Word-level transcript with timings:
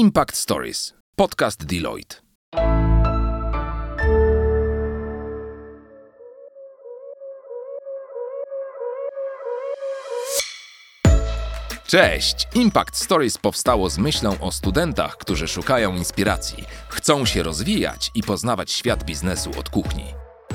Impact 0.00 0.36
Stories, 0.36 0.94
podcast 1.16 1.64
Deloitte. 1.64 2.16
Cześć! 11.86 12.48
Impact 12.54 12.96
Stories 12.96 13.38
powstało 13.38 13.90
z 13.90 13.98
myślą 13.98 14.40
o 14.40 14.52
studentach, 14.52 15.16
którzy 15.16 15.48
szukają 15.48 15.96
inspiracji, 15.96 16.64
chcą 16.88 17.26
się 17.26 17.42
rozwijać 17.42 18.10
i 18.14 18.22
poznawać 18.22 18.72
świat 18.72 19.04
biznesu 19.04 19.50
od 19.58 19.68
kuchni. 19.68 20.04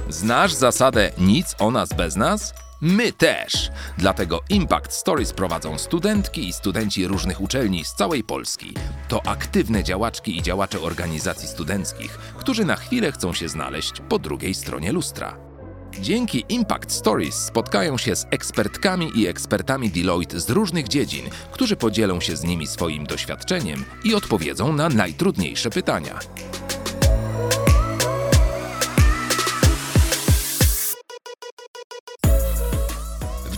Znasz 0.10 0.54
zasadę 0.54 1.12
nic 1.18 1.56
o 1.60 1.72
nas 1.72 1.90
bez 1.94 2.16
nas? 2.16 2.54
My 2.88 3.12
też! 3.12 3.72
Dlatego 3.98 4.42
Impact 4.50 4.94
Stories 4.94 5.34
prowadzą 5.34 5.78
studentki 5.78 6.48
i 6.48 6.54
studenci 6.54 7.08
różnych 7.08 7.42
uczelni 7.42 7.86
z 7.86 7.94
całej 7.94 8.24
Polski. 8.24 8.74
To 9.08 9.28
aktywne 9.28 9.84
działaczki 9.84 10.38
i 10.38 10.42
działacze 10.42 10.82
organizacji 10.82 11.48
studenckich, 11.48 12.12
którzy 12.12 12.66
na 12.66 12.76
chwilę 12.76 13.12
chcą 13.12 13.34
się 13.34 13.50
znaleźć 13.50 13.94
po 14.10 14.20
drugiej 14.20 14.54
stronie 14.54 14.92
lustra. 14.92 15.38
Dzięki 16.00 16.46
Impact 16.50 16.92
Stories 16.92 17.36
spotkają 17.36 17.98
się 17.98 18.16
z 18.16 18.26
ekspertkami 18.32 19.12
i 19.16 19.28
ekspertami 19.28 19.90
Deloitte 19.90 20.40
z 20.40 20.50
różnych 20.50 20.88
dziedzin, 20.88 21.26
którzy 21.52 21.76
podzielą 21.76 22.22
się 22.22 22.36
z 22.36 22.44
nimi 22.44 22.68
swoim 22.68 23.06
doświadczeniem 23.06 23.86
i 24.04 24.16
odpowiedzą 24.16 24.74
na 24.74 24.90
najtrudniejsze 24.90 25.70
pytania. 25.70 26.20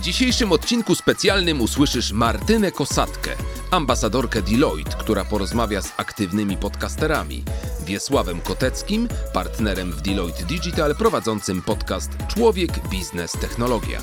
Dzisiejszym 0.08 0.52
odcinku 0.52 0.94
specjalnym 0.94 1.60
usłyszysz 1.60 2.12
Martynę 2.12 2.72
Kosatkę, 2.72 3.30
ambasadorkę 3.70 4.42
Deloitte, 4.42 4.96
która 4.98 5.24
porozmawia 5.24 5.82
z 5.82 5.92
aktywnymi 5.96 6.56
podcasterami, 6.56 7.44
Wiesławem 7.86 8.40
Koteckim, 8.40 9.08
partnerem 9.32 9.92
w 9.92 10.02
Deloitte 10.02 10.44
Digital 10.44 10.96
prowadzącym 10.96 11.62
podcast 11.62 12.10
Człowiek, 12.28 12.88
Biznes, 12.90 13.32
Technologia 13.32 14.00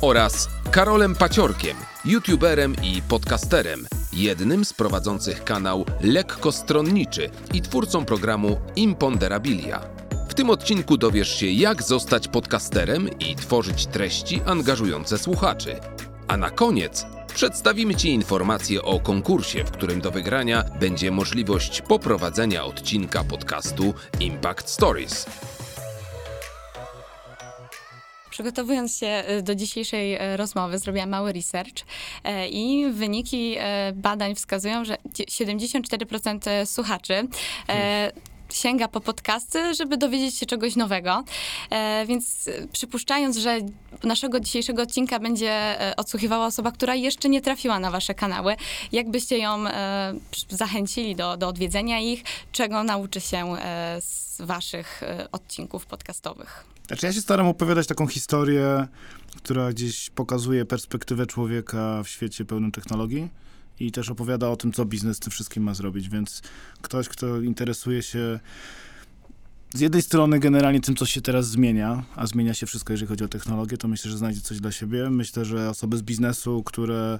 oraz 0.00 0.48
Karolem 0.70 1.14
Paciorkiem, 1.14 1.76
youtuberem 2.04 2.76
i 2.82 3.02
podcasterem, 3.02 3.86
jednym 4.12 4.64
z 4.64 4.72
prowadzących 4.72 5.44
kanał 5.44 5.84
Lekko 6.00 6.52
Stronniczy 6.52 7.30
i 7.54 7.62
twórcą 7.62 8.04
programu 8.04 8.60
Imponderabilia. 8.76 10.03
W 10.28 10.34
tym 10.34 10.50
odcinku 10.50 10.96
dowiesz 10.96 11.40
się, 11.40 11.46
jak 11.46 11.82
zostać 11.82 12.28
podcasterem 12.28 13.18
i 13.18 13.36
tworzyć 13.36 13.86
treści 13.86 14.40
angażujące 14.46 15.18
słuchaczy. 15.18 15.76
A 16.28 16.36
na 16.36 16.50
koniec 16.50 17.06
przedstawimy 17.34 17.94
Ci 17.94 18.08
informacje 18.08 18.82
o 18.82 19.00
konkursie, 19.00 19.64
w 19.64 19.70
którym 19.70 20.00
do 20.00 20.10
wygrania 20.10 20.64
będzie 20.80 21.10
możliwość 21.10 21.82
poprowadzenia 21.82 22.64
odcinka 22.64 23.24
podcastu 23.24 23.94
Impact 24.20 24.68
Stories. 24.68 25.26
Przygotowując 28.30 28.96
się 28.98 29.24
y, 29.38 29.42
do 29.42 29.54
dzisiejszej 29.54 30.14
e, 30.14 30.36
rozmowy, 30.36 30.78
zrobiłam 30.78 31.08
mały 31.10 31.32
research 31.32 31.84
e, 32.24 32.48
i 32.48 32.92
wyniki 32.92 33.54
e, 33.58 33.92
badań 33.96 34.34
wskazują, 34.34 34.84
że 34.84 34.96
dzie- 35.14 35.24
74% 35.24 36.66
słuchaczy 36.66 37.28
e, 37.68 38.12
sięga 38.54 38.88
po 38.88 39.00
podcasty, 39.00 39.74
żeby 39.74 39.96
dowiedzieć 39.96 40.38
się 40.38 40.46
czegoś 40.46 40.76
nowego. 40.76 41.24
E, 41.70 42.06
więc 42.06 42.48
e, 42.48 42.68
przypuszczając, 42.72 43.36
że 43.36 43.58
naszego 44.02 44.40
dzisiejszego 44.40 44.82
odcinka 44.82 45.18
będzie 45.18 45.50
e, 45.50 45.96
odsłuchiwała 45.96 46.46
osoba, 46.46 46.72
która 46.72 46.94
jeszcze 46.94 47.28
nie 47.28 47.40
trafiła 47.40 47.78
na 47.78 47.90
wasze 47.90 48.14
kanały, 48.14 48.56
jak 48.92 49.10
byście 49.10 49.38
ją 49.38 49.64
zachęcili 50.48 51.16
do, 51.16 51.36
do 51.36 51.48
odwiedzenia 51.48 52.00
ich, 52.00 52.22
czego 52.52 52.84
nauczy 52.84 53.20
się 53.20 53.56
z 54.00 54.40
waszych 54.40 55.02
odcinków 55.32 55.86
podcastowych? 55.86 56.64
Znaczy 56.86 57.06
ja 57.06 57.12
się 57.12 57.20
staram 57.20 57.46
opowiadać 57.48 57.86
taką 57.86 58.06
historię, 58.06 58.86
która 59.36 59.72
gdzieś 59.72 60.10
pokazuje 60.10 60.64
perspektywę 60.64 61.26
człowieka 61.26 62.02
w 62.02 62.08
świecie 62.08 62.44
pełnym 62.44 62.72
technologii 62.72 63.28
i 63.80 63.92
też 63.92 64.10
opowiada 64.10 64.48
o 64.48 64.56
tym, 64.56 64.72
co 64.72 64.84
biznes 64.84 65.18
tym 65.18 65.30
wszystkim 65.30 65.62
ma 65.62 65.74
zrobić, 65.74 66.08
więc 66.08 66.42
ktoś, 66.82 67.08
kto 67.08 67.40
interesuje 67.40 68.02
się 68.02 68.40
z 69.74 69.80
jednej 69.80 70.02
strony 70.02 70.38
generalnie 70.38 70.80
tym, 70.80 70.96
co 70.96 71.06
się 71.06 71.20
teraz 71.20 71.48
zmienia, 71.48 72.04
a 72.16 72.26
zmienia 72.26 72.54
się 72.54 72.66
wszystko, 72.66 72.92
jeżeli 72.92 73.08
chodzi 73.08 73.24
o 73.24 73.28
technologię, 73.28 73.76
to 73.76 73.88
myślę, 73.88 74.10
że 74.10 74.18
znajdzie 74.18 74.40
coś 74.40 74.60
dla 74.60 74.72
siebie. 74.72 75.10
Myślę, 75.10 75.44
że 75.44 75.70
osoby 75.70 75.96
z 75.96 76.02
biznesu, 76.02 76.62
które 76.62 77.18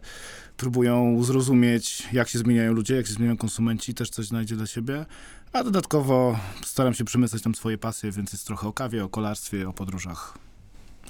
próbują 0.56 1.22
zrozumieć, 1.22 2.02
jak 2.12 2.28
się 2.28 2.38
zmieniają 2.38 2.72
ludzie, 2.72 2.96
jak 2.96 3.06
się 3.06 3.12
zmieniają 3.12 3.36
konsumenci, 3.36 3.94
też 3.94 4.10
coś 4.10 4.26
znajdzie 4.26 4.56
dla 4.56 4.66
siebie. 4.66 5.06
A 5.52 5.64
dodatkowo 5.64 6.38
staram 6.64 6.94
się 6.94 7.04
przemycać 7.04 7.42
tam 7.42 7.54
swoje 7.54 7.78
pasje, 7.78 8.10
więc 8.10 8.32
jest 8.32 8.46
trochę 8.46 8.68
o 8.68 8.72
kawie, 8.72 9.04
o 9.04 9.08
kolarstwie, 9.08 9.68
o 9.68 9.72
podróżach, 9.72 10.38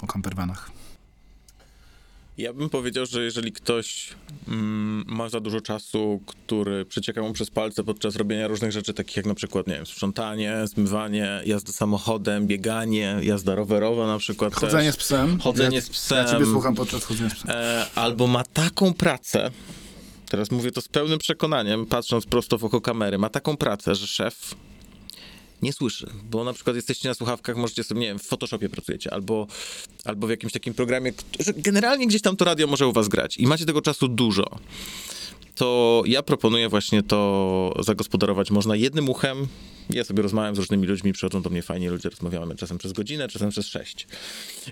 o 0.01 0.07
campervanach. 0.07 0.71
Ja 2.37 2.53
bym 2.53 2.69
powiedział, 2.69 3.05
że 3.05 3.23
jeżeli 3.23 3.51
ktoś 3.51 4.09
mm, 4.47 5.03
ma 5.07 5.29
za 5.29 5.39
dużo 5.39 5.61
czasu, 5.61 6.21
który 6.25 6.85
przecieka 6.85 7.21
mu 7.21 7.33
przez 7.33 7.49
palce 7.51 7.83
podczas 7.83 8.15
robienia 8.15 8.47
różnych 8.47 8.71
rzeczy, 8.71 8.93
takich 8.93 9.17
jak 9.17 9.25
na 9.25 9.33
przykład, 9.35 9.67
nie 9.67 9.73
wiem, 9.73 9.85
sprzątanie, 9.85 10.57
zmywanie, 10.67 11.41
jazda 11.45 11.73
samochodem, 11.73 12.47
bieganie, 12.47 13.17
jazda 13.21 13.55
rowerowa 13.55 14.07
na 14.07 14.17
przykład 14.17 14.53
Chodzenie 14.55 14.85
też, 14.91 14.95
z 14.95 14.97
psem. 14.97 15.39
chodzenie 15.39 15.75
ja, 15.75 15.81
z 15.81 15.89
psem, 15.89 16.17
Ja 16.17 16.31
ciebie 16.31 16.45
słucham 16.45 16.75
podczas 16.75 17.03
chodzenia 17.03 17.29
z 17.29 17.33
psem. 17.35 17.51
e, 17.51 17.85
albo 17.95 18.27
ma 18.27 18.43
taką 18.43 18.93
pracę, 18.93 19.51
teraz 20.29 20.51
mówię 20.51 20.71
to 20.71 20.81
z 20.81 20.87
pełnym 20.87 21.19
przekonaniem, 21.19 21.85
patrząc 21.85 22.25
prosto 22.25 22.57
w 22.57 22.63
oko 22.65 22.81
kamery, 22.81 23.17
ma 23.17 23.29
taką 23.29 23.57
pracę, 23.57 23.95
że 23.95 24.07
szef 24.07 24.55
nie 25.61 25.73
słyszy, 25.73 26.09
bo 26.23 26.43
na 26.43 26.53
przykład 26.53 26.75
jesteście 26.75 27.09
na 27.09 27.15
słuchawkach, 27.15 27.57
możecie 27.57 27.83
sobie, 27.83 28.01
nie 28.01 28.07
wiem, 28.07 28.19
w 28.19 28.23
Photoshopie 28.25 28.69
pracujecie, 28.69 29.13
albo, 29.13 29.47
albo 30.05 30.27
w 30.27 30.29
jakimś 30.29 30.53
takim 30.53 30.73
programie, 30.73 31.13
że 31.39 31.53
generalnie 31.53 32.07
gdzieś 32.07 32.21
tam 32.21 32.37
to 32.37 32.45
radio 32.45 32.67
może 32.67 32.87
u 32.87 32.93
was 32.93 33.07
grać 33.07 33.37
i 33.37 33.47
macie 33.47 33.65
tego 33.65 33.81
czasu 33.81 34.07
dużo, 34.07 34.59
to 35.55 36.03
ja 36.05 36.23
proponuję 36.23 36.69
właśnie 36.69 37.03
to 37.03 37.73
zagospodarować 37.79 38.51
można 38.51 38.75
jednym 38.75 39.09
uchem. 39.09 39.47
Ja 39.89 40.03
sobie 40.03 40.23
rozmawiam 40.23 40.55
z 40.55 40.59
różnymi 40.59 40.87
ludźmi, 40.87 41.13
przychodzą 41.13 41.41
do 41.41 41.49
mnie 41.49 41.61
fajnie 41.61 41.89
ludzie, 41.89 42.09
rozmawiamy 42.09 42.55
czasem 42.55 42.77
przez 42.77 42.93
godzinę, 42.93 43.27
czasem 43.27 43.49
przez 43.49 43.67
sześć. 43.67 44.07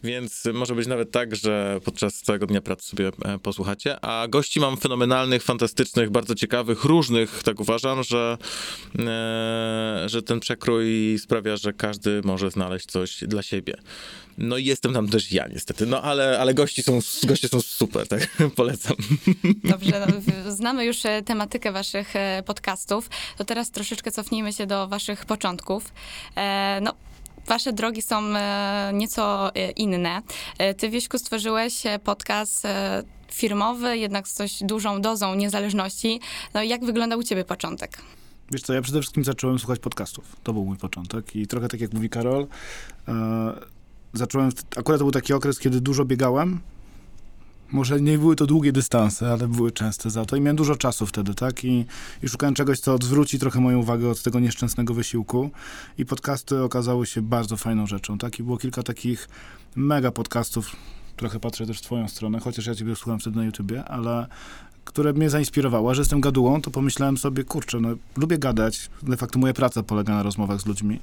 Więc 0.04 0.44
może 0.54 0.76
być 0.76 0.88
nawet 0.88 1.12
tak, 1.12 1.36
że 1.36 1.80
podczas 1.84 2.22
całego 2.22 2.48
dnia 2.48 2.62
pracy 2.62 2.90
sobie 2.90 3.12
e, 3.26 3.40
posłuchacie. 3.40 4.06
A 4.06 4.28
gości 4.28 4.60
mam 4.60 4.78
fenomenalnych, 4.78 5.44
fantastycznych, 5.44 6.10
bardzo 6.10 6.36
ciekawych, 6.36 6.84
różnych, 6.84 7.44
tak 7.44 7.60
uważam, 7.60 8.04
że, 8.04 8.38
e, 9.00 10.04
że 10.06 10.22
ten 10.22 10.40
przekrój 10.40 11.20
sprawia, 11.20 11.58
że 11.58 11.74
każdy 11.74 12.22
może 12.24 12.52
znaleźć 12.52 12.86
coś 12.86 13.24
dla 13.28 13.42
siebie. 13.42 13.74
No 14.38 14.58
i 14.58 14.66
jestem 14.66 14.94
tam 14.94 15.08
też 15.08 15.32
ja 15.32 15.48
niestety, 15.48 15.86
no 15.86 16.02
ale, 16.02 16.40
ale 16.40 16.54
gości 16.54 16.84
są, 16.84 17.00
goście 17.24 17.48
są 17.48 17.62
super, 17.62 18.08
tak 18.08 18.28
polecam. 18.56 18.96
Dobrze, 19.64 20.08
no, 20.08 20.52
znamy 20.52 20.86
już 20.86 21.06
e, 21.06 21.22
tematykę 21.22 21.72
waszych 21.72 22.14
podcastów, 22.46 23.10
to 23.38 23.46
teraz 23.46 23.72
troszeczkę 23.72 24.12
cofnijmy 24.12 24.54
się 24.54 24.66
do 24.66 24.88
waszych 24.88 25.03
początków. 25.28 25.94
E, 26.36 26.80
No, 26.82 26.94
wasze 27.48 27.74
drogi 27.74 28.02
są 28.02 28.24
e, 28.36 28.92
nieco 28.94 29.56
e, 29.56 29.72
inne. 29.72 30.22
Ty, 30.78 30.90
Wieśku, 30.90 31.18
stworzyłeś 31.18 31.84
podcast 32.04 32.64
firmowy, 33.32 33.98
jednak 33.98 34.28
z 34.28 34.38
dość 34.38 34.64
dużą 34.64 35.02
dozą 35.02 35.36
niezależności. 35.36 36.20
No 36.54 36.64
jak 36.64 36.86
wyglądał 36.86 37.20
u 37.20 37.24
ciebie 37.24 37.46
początek? 37.46 37.98
Wiesz 38.52 38.62
co, 38.62 38.74
ja 38.74 38.82
przede 38.82 39.02
wszystkim 39.02 39.24
zacząłem 39.24 39.60
słuchać 39.60 39.80
podcastów. 39.80 40.36
To 40.44 40.54
był 40.54 40.66
mój 40.66 40.78
początek 40.78 41.36
i 41.36 41.48
trochę 41.48 41.68
tak 41.68 41.82
jak 41.82 41.94
mówi 41.94 42.10
Karol, 42.10 42.48
e, 43.08 43.14
zacząłem, 44.14 44.50
akurat 44.78 45.00
to 45.00 45.06
był 45.06 45.12
taki 45.12 45.34
okres, 45.34 45.60
kiedy 45.60 45.82
dużo 45.82 46.06
biegałem. 46.06 46.60
Może 47.74 48.02
nie 48.02 48.18
były 48.18 48.36
to 48.36 48.46
długie 48.46 48.72
dystanse, 48.72 49.32
ale 49.32 49.48
były 49.48 49.72
częste 49.72 50.10
za 50.10 50.26
to 50.26 50.36
i 50.36 50.42
miałem 50.42 50.56
dużo 50.56 50.76
czasu 50.76 51.06
wtedy, 51.06 51.34
tak? 51.34 51.64
I, 51.64 51.86
i 52.24 52.30
szukałem 52.30 52.56
czegoś, 52.56 52.80
co 52.80 52.94
odwróci 52.94 53.40
trochę 53.40 53.60
moją 53.60 53.80
uwagę 53.80 54.10
od 54.10 54.24
tego 54.24 54.40
nieszczęsnego 54.40 54.94
wysiłku 54.94 55.52
i 55.98 56.06
podcasty 56.06 56.64
okazały 56.64 57.06
się 57.06 57.22
bardzo 57.22 57.58
fajną 57.58 57.88
rzeczą, 57.88 58.18
tak? 58.18 58.40
I 58.40 58.44
było 58.44 58.58
kilka 58.58 58.84
takich 58.84 59.30
mega 59.76 60.12
podcastów, 60.12 60.76
trochę 61.16 61.40
patrzę 61.40 61.66
też 61.66 61.80
w 61.80 61.82
twoją 61.82 62.08
stronę, 62.08 62.40
chociaż 62.40 62.66
ja 62.66 62.76
ciebie 62.76 62.96
słucham 62.96 63.20
wtedy 63.20 63.38
na 63.38 63.46
YouTubie, 63.46 63.86
ale 63.86 64.28
które 64.86 65.14
mnie 65.14 65.30
zainspirowało, 65.30 65.96
że 65.96 66.02
jestem 66.02 66.22
gadułą, 66.22 66.62
to 66.62 66.72
pomyślałem 66.72 67.18
sobie, 67.18 67.44
kurczę, 67.44 67.80
no 67.80 67.90
lubię 68.18 68.38
gadać, 68.38 68.90
de 69.04 69.18
facto 69.18 69.40
moja 69.40 69.54
praca 69.54 69.84
polega 69.84 70.14
na 70.14 70.24
rozmowach 70.24 70.62
z 70.62 70.66
ludźmi 70.66 71.00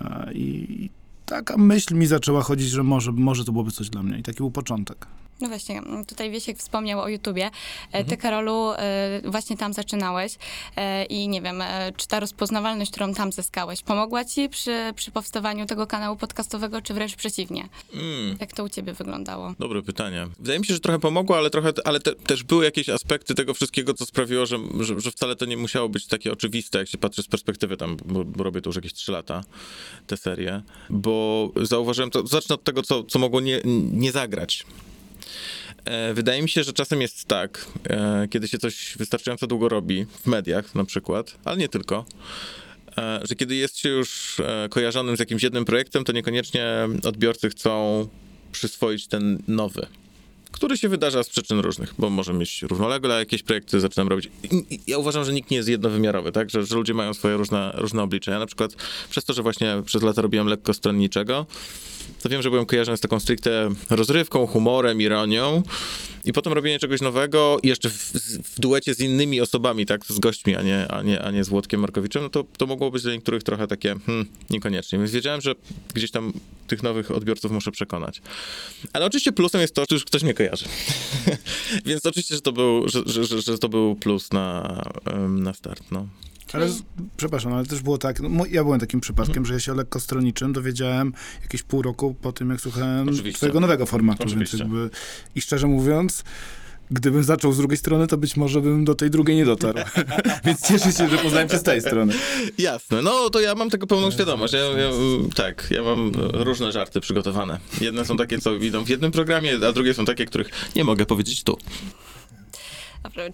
e, 0.00 0.32
i 0.32 0.90
taka 1.26 1.56
myśl 1.56 1.94
mi 1.94 2.06
zaczęła 2.06 2.42
chodzić, 2.42 2.68
że 2.68 2.82
może, 2.82 3.12
może 3.12 3.44
to 3.44 3.52
byłoby 3.52 3.70
coś 3.70 3.90
dla 3.90 4.02
mnie 4.02 4.18
i 4.18 4.22
taki 4.22 4.36
był 4.36 4.50
początek. 4.50 5.06
No 5.40 5.48
właśnie, 5.48 5.82
tutaj 6.08 6.30
Wiesiek 6.30 6.58
wspomniał 6.58 7.00
o 7.00 7.08
YouTubie. 7.08 7.44
E, 7.44 7.50
Mhm. 7.86 8.06
Ty, 8.06 8.16
Karolu, 8.16 8.72
e, 8.72 9.20
właśnie 9.24 9.56
tam 9.56 9.72
zaczynałeś 9.72 10.32
e, 10.76 11.04
i 11.04 11.28
nie 11.28 11.42
wiem, 11.42 11.62
czy 11.96 12.08
ta 12.08 12.20
rozpoznawalność, 12.20 12.90
którą 12.90 13.14
tam 13.14 13.32
zyskałeś, 13.32 13.82
pomogła 13.82 14.24
ci 14.24 14.48
przy, 14.48 14.92
przy 14.96 15.10
powstawaniu 15.10 15.66
tego 15.66 15.86
kanału 15.86 16.16
podcastowego, 16.16 16.82
czy 16.82 16.94
wręcz 16.94 17.16
przeciwnie? 17.16 17.68
Mm. 17.94 18.36
Jak 18.40 18.52
to 18.52 18.64
u 18.64 18.68
ciebie 18.68 18.92
wyglądało? 18.92 19.54
Dobre 19.58 19.82
pytanie. 19.82 20.26
Wydaje 20.38 20.58
mi 20.58 20.66
się, 20.66 20.74
że 20.74 20.80
trochę 20.80 20.98
pomogło, 20.98 21.36
ale 21.36 21.50
trochę, 21.50 21.72
ale 21.84 22.00
te, 22.00 22.14
też 22.14 22.42
były 22.42 22.64
jakieś 22.64 22.88
aspekty 22.88 23.34
tego 23.34 23.54
wszystkiego, 23.54 23.94
co 23.94 24.06
sprawiło, 24.06 24.46
że, 24.46 24.58
że, 24.80 25.00
że 25.00 25.10
wcale 25.10 25.36
to 25.36 25.44
nie 25.44 25.56
musiało 25.56 25.88
być 25.88 26.06
takie 26.06 26.32
oczywiste, 26.32 26.78
jak 26.78 26.88
się 26.88 26.98
patrzy 26.98 27.22
z 27.22 27.28
perspektywy 27.28 27.76
tam, 27.76 27.96
bo, 28.04 28.24
bo 28.24 28.44
robię 28.44 28.60
to 28.60 28.68
już 28.68 28.76
jakieś 28.76 28.92
3 28.92 29.12
lata, 29.12 29.44
tę 30.06 30.16
serię, 30.16 30.62
bo 30.90 31.50
zauważyłem 31.62 32.10
to, 32.10 32.26
zacznę 32.26 32.54
od 32.54 32.64
tego, 32.64 32.82
co, 32.82 33.04
co 33.04 33.18
mogło 33.18 33.40
nie, 33.40 33.60
nie 33.92 34.12
zagrać. 34.12 34.66
E, 35.84 36.14
Wydaje 36.14 36.42
mi 36.42 36.48
się, 36.48 36.64
że 36.64 36.72
czasem 36.72 37.00
jest 37.00 37.24
tak, 37.24 37.66
e, 37.90 38.28
kiedy 38.30 38.48
się 38.48 38.58
coś 38.58 38.94
wystarczająco 38.98 39.46
długo 39.46 39.68
robi, 39.68 40.06
w 40.22 40.26
mediach 40.26 40.74
na 40.74 40.84
przykład, 40.84 41.38
ale 41.44 41.56
nie 41.56 41.68
tylko, 41.68 42.04
e, 42.98 43.20
że 43.28 43.34
kiedy 43.34 43.54
jest 43.54 43.78
się 43.78 43.88
już 43.88 44.36
kojarzonym 44.70 45.16
z 45.16 45.20
jakimś 45.20 45.42
jednym 45.42 45.64
projektem, 45.64 46.04
to 46.04 46.12
niekoniecznie 46.12 46.64
odbiorcy 47.04 47.50
chcą 47.50 48.08
przyswoić 48.52 49.06
ten 49.06 49.42
nowy, 49.48 49.86
który 50.52 50.78
się 50.78 50.88
wydarza 50.88 51.22
z 51.22 51.28
przyczyn 51.28 51.58
różnych, 51.58 51.94
bo 51.98 52.10
może 52.10 52.32
mieć 52.32 52.62
równolegle 52.62 53.18
jakieś 53.18 53.42
projekty, 53.42 53.80
zaczynam 53.80 54.08
robić. 54.08 54.30
Ja 54.86 54.98
uważam, 54.98 55.24
że 55.24 55.32
nikt 55.32 55.50
nie 55.50 55.56
jest 55.56 55.68
jednowymiarowy, 55.68 56.32
tak? 56.32 56.50
Że, 56.50 56.66
że 56.66 56.76
ludzie 56.76 56.94
mają 56.94 57.14
swoje 57.14 57.36
różne, 57.36 57.72
różne 57.74 58.02
oblicza. 58.02 58.32
Ja 58.32 58.38
na 58.38 58.46
przykład 58.46 58.76
przez 59.10 59.24
to, 59.24 59.32
że 59.32 59.42
właśnie 59.42 59.82
przez 59.84 60.02
lata 60.02 60.22
robiłem 60.22 60.46
lekko 60.46 60.74
stronniczego, 60.74 61.46
to 62.22 62.28
wiem, 62.28 62.42
że 62.42 62.50
byłem 62.50 62.66
kojarzony 62.66 62.96
z 62.96 63.00
taką 63.00 63.20
stricte 63.20 63.70
rozrywką, 63.90 64.46
humorem, 64.46 65.00
ironią 65.00 65.62
i 66.24 66.32
potem 66.32 66.52
robienie 66.52 66.78
czegoś 66.78 67.00
nowego 67.00 67.58
jeszcze 67.62 67.90
w, 67.90 68.12
w 68.54 68.60
duecie 68.60 68.94
z 68.94 69.00
innymi 69.00 69.40
osobami, 69.40 69.86
tak, 69.86 70.06
z 70.06 70.18
gośćmi, 70.18 70.56
a 70.56 70.62
nie, 70.62 70.88
a 70.88 71.02
nie, 71.02 71.22
a 71.22 71.30
nie 71.30 71.44
z 71.44 71.48
Włodkiem 71.48 71.80
Markowiczem, 71.80 72.22
no 72.22 72.28
to, 72.28 72.44
to 72.58 72.66
mogło 72.66 72.90
być 72.90 73.02
dla 73.02 73.12
niektórych 73.12 73.42
trochę 73.42 73.66
takie, 73.66 73.94
hmm, 74.06 74.26
niekoniecznie. 74.50 74.98
Więc 74.98 75.10
wiedziałem, 75.10 75.40
że 75.40 75.54
gdzieś 75.94 76.10
tam 76.10 76.32
tych 76.66 76.82
nowych 76.82 77.10
odbiorców 77.10 77.52
muszę 77.52 77.70
przekonać. 77.70 78.22
Ale 78.92 79.06
oczywiście 79.06 79.32
plusem 79.32 79.60
jest 79.60 79.74
to, 79.74 79.84
że 79.90 79.96
już 79.96 80.04
ktoś 80.04 80.22
mnie 80.22 80.34
kojarzy. 80.34 80.64
Więc 81.86 82.06
oczywiście, 82.06 82.34
że 82.34 82.40
to 82.40 82.52
był, 82.52 82.88
że, 82.88 83.02
że, 83.06 83.24
że, 83.24 83.42
że 83.42 83.58
to 83.58 83.68
był 83.68 83.94
plus 83.94 84.32
na, 84.32 84.82
na 85.28 85.52
start, 85.52 85.82
no. 85.90 86.06
Ale, 86.52 86.68
przepraszam, 87.16 87.52
ale 87.52 87.66
też 87.66 87.82
było 87.82 87.98
tak, 87.98 88.20
no, 88.20 88.44
ja 88.50 88.64
byłem 88.64 88.80
takim 88.80 89.00
przypadkiem, 89.00 89.46
że 89.46 89.54
ja 89.54 89.60
się 89.60 89.72
o 89.72 89.74
lekko 89.74 90.00
stronniczym 90.00 90.52
dowiedziałem 90.52 91.12
jakieś 91.42 91.62
pół 91.62 91.82
roku 91.82 92.14
po 92.22 92.32
tym, 92.32 92.50
jak 92.50 92.60
słuchałem 92.60 93.08
Oczywiście. 93.08 93.36
twojego 93.36 93.60
nowego 93.60 93.86
formatu, 93.86 94.22
Oczywiście. 94.22 94.58
więc 94.58 94.70
jakby, 94.72 94.90
i 95.34 95.40
szczerze 95.40 95.66
mówiąc, 95.66 96.24
gdybym 96.90 97.24
zaczął 97.24 97.52
z 97.52 97.58
drugiej 97.58 97.76
strony, 97.76 98.06
to 98.06 98.16
być 98.16 98.36
może 98.36 98.60
bym 98.60 98.84
do 98.84 98.94
tej 98.94 99.10
drugiej 99.10 99.36
nie 99.36 99.44
dotarł. 99.44 99.78
więc 100.44 100.68
cieszę 100.68 100.92
się, 100.92 101.08
że 101.08 101.18
poznałem 101.18 101.48
cię 101.48 101.58
z 101.58 101.62
tej 101.62 101.80
strony. 101.80 102.14
Jasne, 102.58 103.02
no 103.02 103.30
to 103.30 103.40
ja 103.40 103.54
mam 103.54 103.70
tego 103.70 103.86
pełną 103.86 104.10
świadomość. 104.10 104.52
Ja, 104.52 104.60
ja, 104.60 104.90
tak, 105.34 105.68
ja 105.70 105.82
mam 105.82 106.08
e, 106.08 106.44
różne 106.44 106.72
żarty 106.72 107.00
przygotowane. 107.00 107.58
Jedne 107.80 108.04
są 108.04 108.16
takie, 108.16 108.38
co 108.38 108.54
idą 108.54 108.84
w 108.84 108.88
jednym 108.88 109.12
programie, 109.12 109.58
a 109.68 109.72
drugie 109.72 109.94
są 109.94 110.04
takie, 110.04 110.26
których 110.26 110.50
nie 110.76 110.84
mogę 110.84 111.06
powiedzieć 111.06 111.42
tu. 111.42 111.58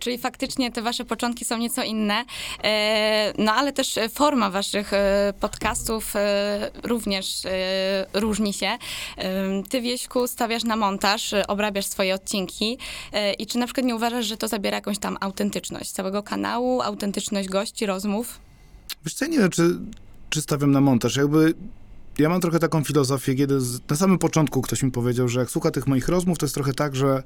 Czyli 0.00 0.18
faktycznie 0.18 0.72
te 0.72 0.82
wasze 0.82 1.04
początki 1.04 1.44
są 1.44 1.58
nieco 1.58 1.82
inne, 1.82 2.24
e, 2.64 3.32
no 3.38 3.52
ale 3.52 3.72
też 3.72 3.98
forma 4.14 4.50
waszych 4.50 4.92
e, 4.92 5.32
podcastów 5.40 6.16
e, 6.16 6.70
również 6.82 7.42
różni 8.14 8.52
się. 8.52 8.78
Ty, 9.68 9.80
Wieśku, 9.80 10.26
stawiasz 10.26 10.64
na 10.64 10.76
montaż, 10.76 11.34
obrabiasz 11.48 11.86
swoje 11.86 12.14
odcinki 12.14 12.78
i 13.38 13.46
czy 13.46 13.58
na 13.58 13.66
przykład 13.66 13.86
nie 13.86 13.94
uważasz, 13.94 14.26
że 14.26 14.36
to 14.36 14.48
zabiera 14.48 14.76
jakąś 14.76 14.98
tam 14.98 15.16
autentyczność 15.20 15.90
całego 15.90 16.22
kanału, 16.22 16.82
autentyczność 16.82 17.48
gości, 17.48 17.86
rozmów? 17.86 18.38
Wiesz 19.04 19.14
co, 19.14 19.24
ja 19.24 19.30
nie 19.30 19.38
wiem, 19.38 19.50
czy, 19.50 19.78
czy 20.30 20.40
stawiam 20.40 20.70
na 20.70 20.80
montaż. 20.80 21.16
Jakby 21.16 21.54
ja 22.18 22.28
mam 22.28 22.40
trochę 22.40 22.58
taką 22.58 22.84
filozofię, 22.84 23.34
kiedy 23.34 23.60
z, 23.60 23.80
na 23.90 23.96
samym 23.96 24.18
początku 24.18 24.62
ktoś 24.62 24.82
mi 24.82 24.90
powiedział, 24.90 25.28
że 25.28 25.40
jak 25.40 25.50
słucha 25.50 25.70
tych 25.70 25.86
moich 25.86 26.08
rozmów, 26.08 26.38
to 26.38 26.46
jest 26.46 26.54
trochę 26.54 26.72
tak, 26.72 26.96
że 26.96 27.22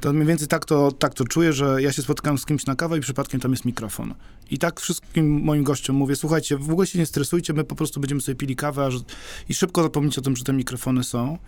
to 0.00 0.12
mniej 0.12 0.26
więcej 0.26 0.48
tak 0.48 0.64
to, 0.64 0.92
tak 0.92 1.14
to 1.14 1.24
czuję, 1.24 1.52
że 1.52 1.82
ja 1.82 1.92
się 1.92 2.02
spotykam 2.02 2.38
z 2.38 2.46
kimś 2.46 2.66
na 2.66 2.76
kawę 2.76 2.98
i 2.98 3.00
przypadkiem 3.00 3.40
tam 3.40 3.50
jest 3.50 3.64
mikrofon. 3.64 4.14
I 4.50 4.58
tak 4.58 4.80
wszystkim 4.80 5.40
moim 5.40 5.64
gościom 5.64 5.96
mówię, 5.96 6.16
słuchajcie, 6.16 6.56
w 6.56 6.70
ogóle 6.70 6.86
się 6.86 6.98
nie 6.98 7.06
stresujcie, 7.06 7.52
my 7.52 7.64
po 7.64 7.74
prostu 7.74 8.00
będziemy 8.00 8.20
sobie 8.20 8.36
pili 8.36 8.56
kawę 8.56 8.88
i 9.48 9.54
szybko 9.54 9.82
zapomnieć 9.82 10.18
o 10.18 10.22
tym, 10.22 10.36
że 10.36 10.44
te 10.44 10.52
mikrofony 10.52 11.04
są. 11.04 11.38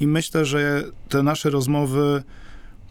I 0.00 0.06
myślę, 0.06 0.44
że 0.44 0.84
te 1.08 1.22
nasze 1.22 1.50
rozmowy 1.50 2.22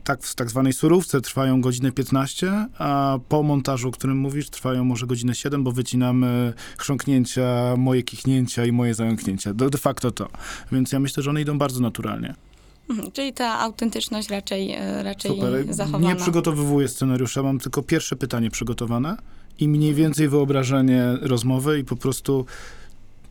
tak 0.04 0.24
w 0.24 0.36
tak 0.36 0.50
zwanej 0.50 0.74
surówce 0.74 1.22
trwają 1.22 1.62
godzinę 1.62 1.92
15, 1.92 2.68
a 2.78 3.20
po 3.30 3.44
montażu, 3.44 3.88
o 3.88 3.92
którym 3.92 4.18
mówisz, 4.18 4.50
trwają 4.50 4.84
może 4.84 5.08
godzinę 5.08 5.36
7, 5.36 5.64
bo 5.64 5.72
wycinamy 5.72 6.54
chrząknięcia, 6.78 7.76
moje 7.78 8.04
kichnięcia 8.04 8.66
i 8.66 8.72
moje 8.72 8.94
zająknięcia. 8.94 9.54
De 9.54 9.78
facto 9.78 10.12
to. 10.12 10.30
Więc 10.72 10.92
ja 10.92 11.00
myślę, 11.00 11.24
że 11.24 11.30
one 11.30 11.42
idą 11.42 11.58
bardzo 11.58 11.80
naturalnie. 11.80 12.36
Mhm, 12.92 13.12
czyli 13.12 13.34
ta 13.34 13.60
autentyczność 13.60 14.30
raczej, 14.30 14.72
e, 14.72 15.04
raczej 15.04 15.32
Super. 15.32 15.74
zachowana. 15.74 16.08
Nie 16.08 16.16
przygotowywuję 16.16 16.88
scenariusza, 16.88 17.44
mam 17.44 17.60
tylko 17.60 17.84
pierwsze 17.84 18.16
pytanie 18.16 18.52
przygotowane 18.52 19.18
i 19.60 19.68
mniej 19.68 19.94
więcej 19.94 20.30
wyobrażenie 20.30 21.18
rozmowy 21.22 21.80
i 21.80 21.84
po 21.84 21.96
prostu 21.96 22.46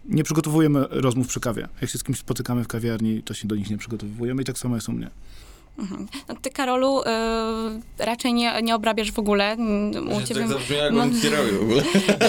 nie 0.05 0.25
przygotowujemy 0.25 0.85
rozmów 0.91 1.29
przy 1.29 1.41
kawie. 1.41 1.69
Jak 1.81 1.91
się 1.91 1.99
z 1.99 2.05
kimś 2.05 2.19
spotykamy 2.19 2.65
w 2.65 2.69
kawiarni, 2.69 3.23
to 3.23 3.35
się 3.35 3.49
do 3.49 3.57
nich 3.57 3.71
nie 3.71 3.79
przygotowujemy 3.79 4.43
i 4.43 4.45
tak 4.45 4.59
samo 4.59 4.75
jest 4.75 4.89
u 4.89 4.93
mnie. 4.93 5.11
Mhm. 5.81 6.09
No, 6.29 6.35
ty, 6.43 6.51
Karolu, 6.51 7.03
e, 7.07 7.81
raczej 7.99 8.35
nie, 8.35 8.63
nie 8.63 8.75
obrabiasz 8.75 9.13
w 9.13 9.19
ogóle. 9.19 9.57
U 10.11 10.23
ciebie... 10.23 10.49
zabrzmiało, 10.49 10.85
jakbym 10.85 11.11
nic 11.11 11.25
nie 11.25 11.31
robił 11.31 11.59
w 11.59 11.63
ogóle. 11.63 11.83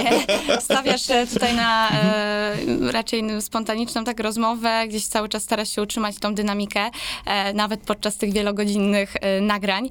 Stawiasz 0.59 1.09
e, 1.09 1.27
tutaj 1.27 1.55
na 1.55 1.89
e, 1.91 2.55
raczej 2.91 3.41
spontaniczną 3.41 4.03
tak 4.03 4.19
rozmowę, 4.19 4.87
gdzieś 4.87 5.05
cały 5.05 5.29
czas 5.29 5.43
starasz 5.43 5.69
się 5.69 5.81
utrzymać 5.81 6.17
tą 6.17 6.35
dynamikę, 6.35 6.89
e, 7.25 7.53
nawet 7.53 7.79
podczas 7.81 8.17
tych 8.17 8.33
wielogodzinnych 8.33 9.13
nagrań. 9.41 9.89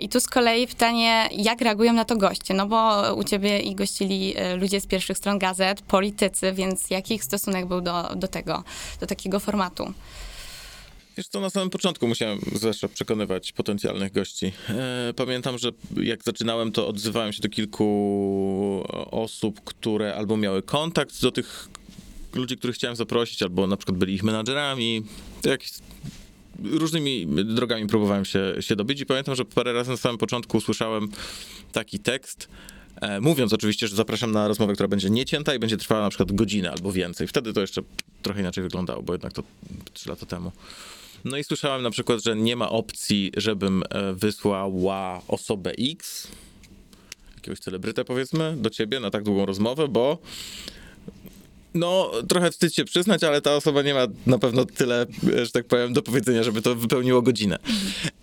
I 0.00 0.08
tu 0.08 0.20
z 0.20 0.26
kolei 0.26 0.66
pytanie, 0.66 1.28
jak 1.32 1.60
reagują 1.60 1.92
na 1.92 2.04
to 2.04 2.16
goście? 2.16 2.54
No 2.54 2.66
bo 2.66 3.02
u 3.14 3.24
ciebie 3.24 3.58
i 3.58 3.74
gościli 3.74 4.34
ludzie 4.56 4.80
z 4.80 4.86
pierwszych 4.86 5.18
stron 5.18 5.38
gazet, 5.38 5.82
politycy, 5.82 6.52
więc 6.52 6.90
jaki 6.90 7.14
ich 7.14 7.24
stosunek 7.24 7.66
był 7.66 7.80
do, 7.80 8.08
do 8.16 8.28
tego, 8.28 8.64
do 9.00 9.06
takiego 9.06 9.40
formatu? 9.40 9.92
Wiesz 11.16 11.28
co, 11.28 11.40
na 11.40 11.50
samym 11.50 11.70
początku 11.70 12.08
musiałem 12.08 12.38
zwłaszcza 12.54 12.88
przekonywać 12.88 13.52
potencjalnych 13.52 14.12
gości. 14.12 14.52
E, 14.68 15.12
pamiętam, 15.16 15.58
że 15.58 15.70
jak 15.96 16.24
zaczynałem, 16.24 16.72
to 16.72 16.88
odzywałem 16.88 17.32
się 17.32 17.42
do 17.42 17.48
kilku 17.48 18.84
osób, 19.10 19.60
które 19.64 20.14
albo 20.14 20.36
miały 20.36 20.62
kontakt 20.62 21.22
do 21.22 21.32
tych 21.32 21.68
ludzi, 22.34 22.56
których 22.56 22.76
chciałem 22.76 22.96
zaprosić, 22.96 23.42
albo 23.42 23.66
na 23.66 23.76
przykład 23.76 23.98
byli 23.98 24.14
ich 24.14 24.22
menadżerami. 24.22 25.02
To 25.42 25.50
różnymi 26.62 27.26
drogami 27.44 27.86
próbowałem 27.86 28.24
się, 28.24 28.54
się 28.60 28.76
dobić 28.76 29.00
i 29.00 29.06
pamiętam, 29.06 29.34
że 29.34 29.44
parę 29.44 29.72
razy 29.72 29.90
na 29.90 29.96
samym 29.96 30.18
początku 30.18 30.56
usłyszałem 30.56 31.08
taki 31.72 31.98
tekst, 31.98 32.48
e, 33.00 33.20
mówiąc 33.20 33.52
oczywiście, 33.52 33.88
że 33.88 33.96
zapraszam 33.96 34.32
na 34.32 34.48
rozmowę, 34.48 34.72
która 34.74 34.88
będzie 34.88 35.10
niecięta 35.10 35.54
i 35.54 35.58
będzie 35.58 35.76
trwała 35.76 36.02
na 36.02 36.08
przykład 36.08 36.32
godzinę 36.32 36.70
albo 36.70 36.92
więcej. 36.92 37.26
Wtedy 37.26 37.52
to 37.52 37.60
jeszcze 37.60 37.82
trochę 38.22 38.40
inaczej 38.40 38.64
wyglądało, 38.64 39.02
bo 39.02 39.12
jednak 39.12 39.32
to 39.32 39.42
trzy 39.92 40.08
lata 40.08 40.26
temu. 40.26 40.52
No 41.24 41.36
i 41.36 41.44
słyszałem 41.44 41.82
na 41.82 41.90
przykład, 41.90 42.24
że 42.24 42.36
nie 42.36 42.56
ma 42.56 42.70
opcji, 42.70 43.32
żebym 43.36 43.82
e, 43.90 44.12
wysłała 44.12 45.22
osobę 45.28 45.72
X, 45.78 46.28
jakiegoś 47.34 47.58
celebrytę 47.58 48.04
powiedzmy, 48.04 48.56
do 48.58 48.70
ciebie 48.70 49.00
na 49.00 49.10
tak 49.10 49.22
długą 49.22 49.46
rozmowę, 49.46 49.88
bo 49.88 50.18
no, 51.74 52.10
trochę 52.28 52.50
wstyd 52.50 52.74
się 52.74 52.84
przyznać, 52.84 53.24
ale 53.24 53.40
ta 53.40 53.56
osoba 53.56 53.82
nie 53.82 53.94
ma 53.94 54.06
na 54.26 54.38
pewno 54.38 54.64
tyle, 54.64 55.06
e, 55.38 55.46
że 55.46 55.52
tak 55.52 55.66
powiem, 55.66 55.92
do 55.92 56.02
powiedzenia, 56.02 56.42
żeby 56.42 56.62
to 56.62 56.74
wypełniło 56.74 57.22
godzinę. 57.22 57.58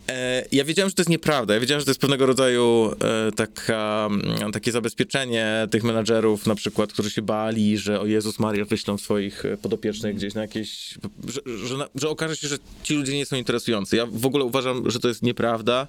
E, 0.09 0.45
ja 0.51 0.65
wiedziałem, 0.65 0.89
że 0.89 0.95
to 0.95 1.01
jest 1.01 1.09
nieprawda. 1.09 1.53
Ja 1.53 1.59
wiedziałem, 1.59 1.79
że 1.79 1.85
to 1.85 1.91
jest 1.91 2.01
pewnego 2.01 2.25
rodzaju 2.25 2.91
e, 3.01 3.31
taka, 3.31 4.09
mm, 4.11 4.51
takie 4.51 4.71
zabezpieczenie 4.71 5.67
tych 5.71 5.83
menadżerów, 5.83 6.47
na 6.47 6.55
przykład, 6.55 6.93
którzy 6.93 7.11
się 7.11 7.21
bali, 7.21 7.77
że 7.77 7.99
o 7.99 8.05
Jezus 8.05 8.39
Maria 8.39 8.65
wyślą 8.65 8.97
swoich 8.97 9.45
e, 9.45 9.57
podopiecznych 9.57 10.15
gdzieś 10.15 10.33
na 10.33 10.41
jakieś... 10.41 10.97
Że, 11.27 11.67
że, 11.67 11.77
na, 11.77 11.87
że 11.95 12.09
okaże 12.09 12.35
się, 12.35 12.47
że 12.47 12.57
ci 12.83 12.93
ludzie 12.93 13.17
nie 13.17 13.25
są 13.25 13.35
interesujący. 13.35 13.95
Ja 13.95 14.05
w 14.05 14.25
ogóle 14.25 14.45
uważam, 14.45 14.91
że 14.91 14.99
to 14.99 15.07
jest 15.07 15.21
nieprawda. 15.21 15.87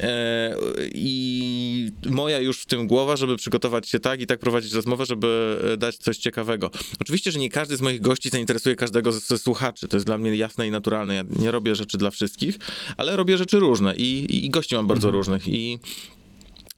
E, 0.00 0.56
I 0.94 1.92
moja 2.06 2.40
już 2.40 2.60
w 2.60 2.66
tym 2.66 2.86
głowa, 2.86 3.16
żeby 3.16 3.36
przygotować 3.36 3.88
się 3.88 4.00
tak 4.00 4.20
i 4.20 4.26
tak 4.26 4.40
prowadzić 4.40 4.72
rozmowę, 4.72 5.06
żeby 5.06 5.58
e, 5.72 5.76
dać 5.76 5.96
coś 5.96 6.18
ciekawego. 6.18 6.70
Oczywiście, 7.00 7.32
że 7.32 7.38
nie 7.38 7.50
każdy 7.50 7.76
z 7.76 7.80
moich 7.80 8.00
gości 8.00 8.28
zainteresuje 8.28 8.76
każdego 8.76 9.12
ze, 9.12 9.38
słuchaczy. 9.38 9.88
To 9.88 9.96
jest 9.96 10.06
dla 10.06 10.18
mnie 10.18 10.36
jasne 10.36 10.68
i 10.68 10.70
naturalne. 10.70 11.14
Ja 11.14 11.24
nie 11.38 11.50
robię 11.50 11.74
rzeczy 11.74 11.98
dla 11.98 12.10
wszystkich, 12.10 12.58
ale 12.96 13.16
robię 13.16 13.38
rzeczy 13.38 13.58
różne 13.58 13.96
i, 13.96 14.46
i, 14.46 14.50
gości 14.50 14.74
mam 14.74 14.86
bardzo 14.86 15.10
różnych. 15.10 15.48
I 15.48 15.78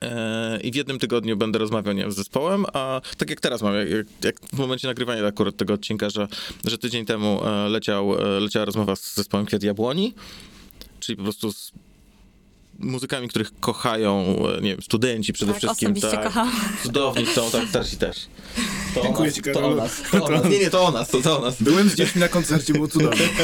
E, 0.03 0.61
I 0.63 0.71
w 0.71 0.75
jednym 0.75 0.99
tygodniu 0.99 1.37
będę 1.37 1.59
rozmawiał 1.59 1.95
nie 1.95 2.03
wiem, 2.03 2.13
z 2.13 2.17
zespołem, 2.17 2.65
a 2.73 3.01
tak 3.19 3.31
jak 3.31 3.41
teraz 3.41 3.63
mam, 3.63 3.75
jak, 3.75 4.07
jak 4.25 4.41
w 4.41 4.59
momencie 4.59 4.89
nagrywania 4.89 5.27
akurat 5.27 5.57
tego 5.57 5.75
odcinka, 5.75 6.11
że, 6.11 6.29
że 6.67 6.79
tydzień 6.79 7.05
temu 7.05 7.41
leciał, 7.69 8.15
leciała 8.41 8.65
rozmowa 8.65 8.97
z 8.97 9.15
zespołem 9.15 9.47
Kwiat 9.47 9.63
Jabłoni, 9.63 10.15
czyli 11.01 11.17
po 11.17 11.23
prostu 11.23 11.53
z 11.53 11.73
muzykami, 12.83 13.29
których 13.29 13.61
kochają, 13.61 14.37
e, 14.59 14.61
nie 14.61 14.71
wiem, 14.71 14.83
studenci 14.83 15.33
przede 15.33 15.53
Tak, 15.53 15.63
wszystkim. 15.63 15.93
osobiście 15.93 16.19
kocham. 16.19 16.53
Cudowni 16.83 17.27
są, 17.27 17.51
tak, 17.51 17.69
starsi 17.69 17.97
też. 17.97 18.17
To 18.95 19.03
Dziękuję 19.03 19.27
nas, 19.27 19.37
ci, 19.37 19.43
to 19.43 19.67
o 19.67 19.75
nas, 19.75 20.03
to 20.11 20.25
o 20.25 20.31
nas. 20.31 20.45
Nie, 20.45 20.59
nie, 20.59 20.71
to 20.71 20.85
o 20.85 20.91
nas, 20.91 21.11
to, 21.11 21.23
to 21.23 21.39
o 21.39 21.41
nas. 21.41 21.63
Byłem 21.63 21.89
z 21.89 21.95
dziećmi 21.95 22.21
na 22.21 22.29
koncercie, 22.29 22.73
było 22.73 22.89
cudownie. 22.89 23.29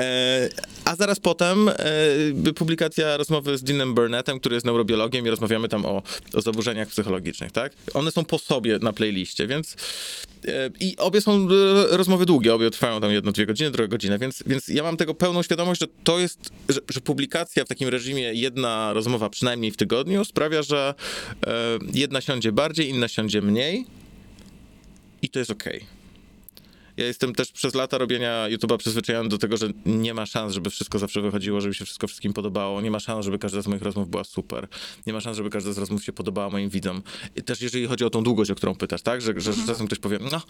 E, 0.00 0.48
a 0.84 0.96
zaraz 0.96 1.20
potem 1.20 1.68
e, 1.68 2.52
publikacja 2.54 3.16
rozmowy 3.16 3.58
z 3.58 3.62
Deanem 3.62 3.94
Burnettem, 3.94 4.40
który 4.40 4.54
jest 4.54 4.66
neurobiologiem 4.66 5.26
i 5.26 5.30
rozmawiamy 5.30 5.68
tam 5.68 5.86
o, 5.86 6.02
o 6.34 6.40
zaburzeniach 6.40 6.88
psychologicznych, 6.88 7.52
tak? 7.52 7.72
One 7.94 8.10
są 8.10 8.24
po 8.24 8.38
sobie 8.38 8.78
na 8.78 8.92
playliście, 8.92 9.46
więc 9.46 9.76
i 10.80 10.96
obie 10.96 11.20
są 11.20 11.32
e, 11.32 11.96
rozmowy 11.96 12.26
długie, 12.26 12.54
obie 12.54 12.70
trwają 12.70 13.00
tam 13.00 13.12
jedno, 13.12 13.32
dwie 13.32 13.46
godziny, 13.46 13.70
druga 13.70 13.88
godzina, 13.88 14.18
więc, 14.18 14.42
więc 14.46 14.68
ja 14.68 14.82
mam 14.82 14.96
tego 14.96 15.14
pełną 15.14 15.42
świadomość, 15.42 15.80
że 15.80 15.86
to 16.04 16.18
jest, 16.18 16.50
że, 16.68 16.80
że 16.90 17.00
publikacja 17.00 17.64
w 17.64 17.68
takim 17.68 17.88
reżimie 17.88 18.34
jedna 18.34 18.92
rozmowa 18.92 19.30
przynajmniej 19.30 19.70
w 19.70 19.76
tygodniu 19.76 20.24
sprawia, 20.24 20.62
że 20.62 20.94
e, 21.46 21.78
jedna 21.92 22.20
siądzie 22.20 22.52
bardziej, 22.52 22.88
inna 22.88 23.08
siądzie 23.08 23.42
mniej 23.42 23.86
i 25.22 25.28
to 25.28 25.38
jest 25.38 25.50
okej. 25.50 26.03
Ja 26.96 27.06
jestem 27.06 27.34
też 27.34 27.52
przez 27.52 27.74
lata 27.74 27.98
robienia 27.98 28.46
YouTube'a 28.48 28.76
przyzwyczajony 28.76 29.28
do 29.28 29.38
tego, 29.38 29.56
że 29.56 29.68
nie 29.86 30.14
ma 30.14 30.26
szans, 30.26 30.52
żeby 30.52 30.70
wszystko 30.70 30.98
zawsze 30.98 31.20
wychodziło, 31.20 31.60
żeby 31.60 31.74
się 31.74 31.84
wszystko 31.84 32.06
wszystkim 32.06 32.32
podobało. 32.32 32.80
Nie 32.80 32.90
ma 32.90 33.00
szans, 33.00 33.24
żeby 33.24 33.38
każda 33.38 33.62
z 33.62 33.66
moich 33.66 33.82
rozmów 33.82 34.10
była 34.10 34.24
super. 34.24 34.68
Nie 35.06 35.12
ma 35.12 35.20
szans, 35.20 35.36
żeby 35.36 35.50
każda 35.50 35.72
z 35.72 35.78
rozmów 35.78 36.04
się 36.04 36.12
podobała 36.12 36.50
moim 36.50 36.68
widzom. 36.68 37.02
I 37.36 37.42
też 37.42 37.60
jeżeli 37.60 37.86
chodzi 37.86 38.04
o 38.04 38.10
tą 38.10 38.22
długość, 38.22 38.50
o 38.50 38.54
którą 38.54 38.74
pytasz, 38.74 39.02
tak? 39.02 39.20
Że, 39.20 39.40
że 39.40 39.52
czasem 39.66 39.86
ktoś 39.86 39.98
powie, 39.98 40.18
no, 40.32 40.42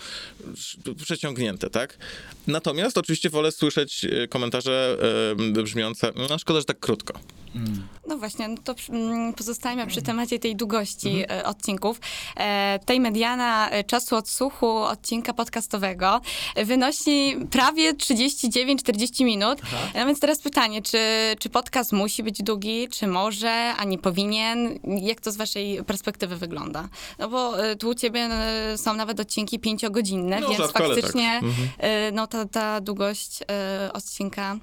przeciągnięte, 1.05 1.71
tak? 1.71 1.99
Natomiast 2.47 2.99
oczywiście 2.99 3.31
wolę 3.31 3.53
słyszeć 3.53 4.05
e, 4.05 4.29
komentarze 4.29 4.97
e, 5.57 5.63
brzmiące, 5.63 6.13
no 6.29 6.39
szkoda, 6.39 6.59
że 6.59 6.65
tak 6.65 6.81
krótko. 6.81 7.15
No 8.09 8.19
właśnie, 8.19 8.49
no 8.49 8.57
to 8.65 8.75
mm, 8.89 9.33
pozostajemy 9.33 9.87
przy 9.87 10.03
temacie 10.03 10.39
tej 10.39 10.57
długości 10.57 11.25
e, 11.31 11.45
odcinków. 11.45 12.01
Tej 12.87 13.01
mediana 13.01 13.71
czasu 13.87 14.17
odsłuchu 14.17 14.67
odcinka 14.67 15.35
podcastowego 15.35 16.21
wynosi 16.57 17.37
prawie 17.51 17.95
39-40 17.95 19.25
minut. 19.25 19.59
No 19.95 20.07
więc 20.07 20.21
teraz 20.21 20.39
pytanie, 20.39 20.83
czy, 20.83 20.99
czy 21.39 21.49
podcast 21.49 21.93
musi 21.93 22.23
być 22.23 22.43
długi, 22.43 22.89
czy 22.89 23.07
może, 23.07 23.51
a 23.77 23.85
nie 23.85 23.99
powinien? 23.99 24.79
Jak 24.85 25.21
to 25.21 25.33
z 25.33 25.37
waszej 25.37 25.85
perspektywy 25.85 26.37
wygląda? 26.37 26.89
No 27.19 27.29
bo 27.29 27.65
e, 27.65 27.77
tu 27.77 27.89
u 27.89 27.95
ciebie 27.95 28.21
e, 28.21 28.79
są 28.79 28.95
nawet 28.95 29.21
odcinki 29.21 29.59
pięciogodzinne, 29.59 30.41
No, 30.41 30.49
więc 30.49 30.61
ale 30.61 30.73
tak. 30.73 30.87
faktycznie 30.87 31.31
Mhm. 31.43 31.69
e, 31.79 32.13
no, 32.13 32.27
ta, 32.27 32.45
ta 32.45 32.81
długość 32.81 33.39
odcinka 33.93 34.57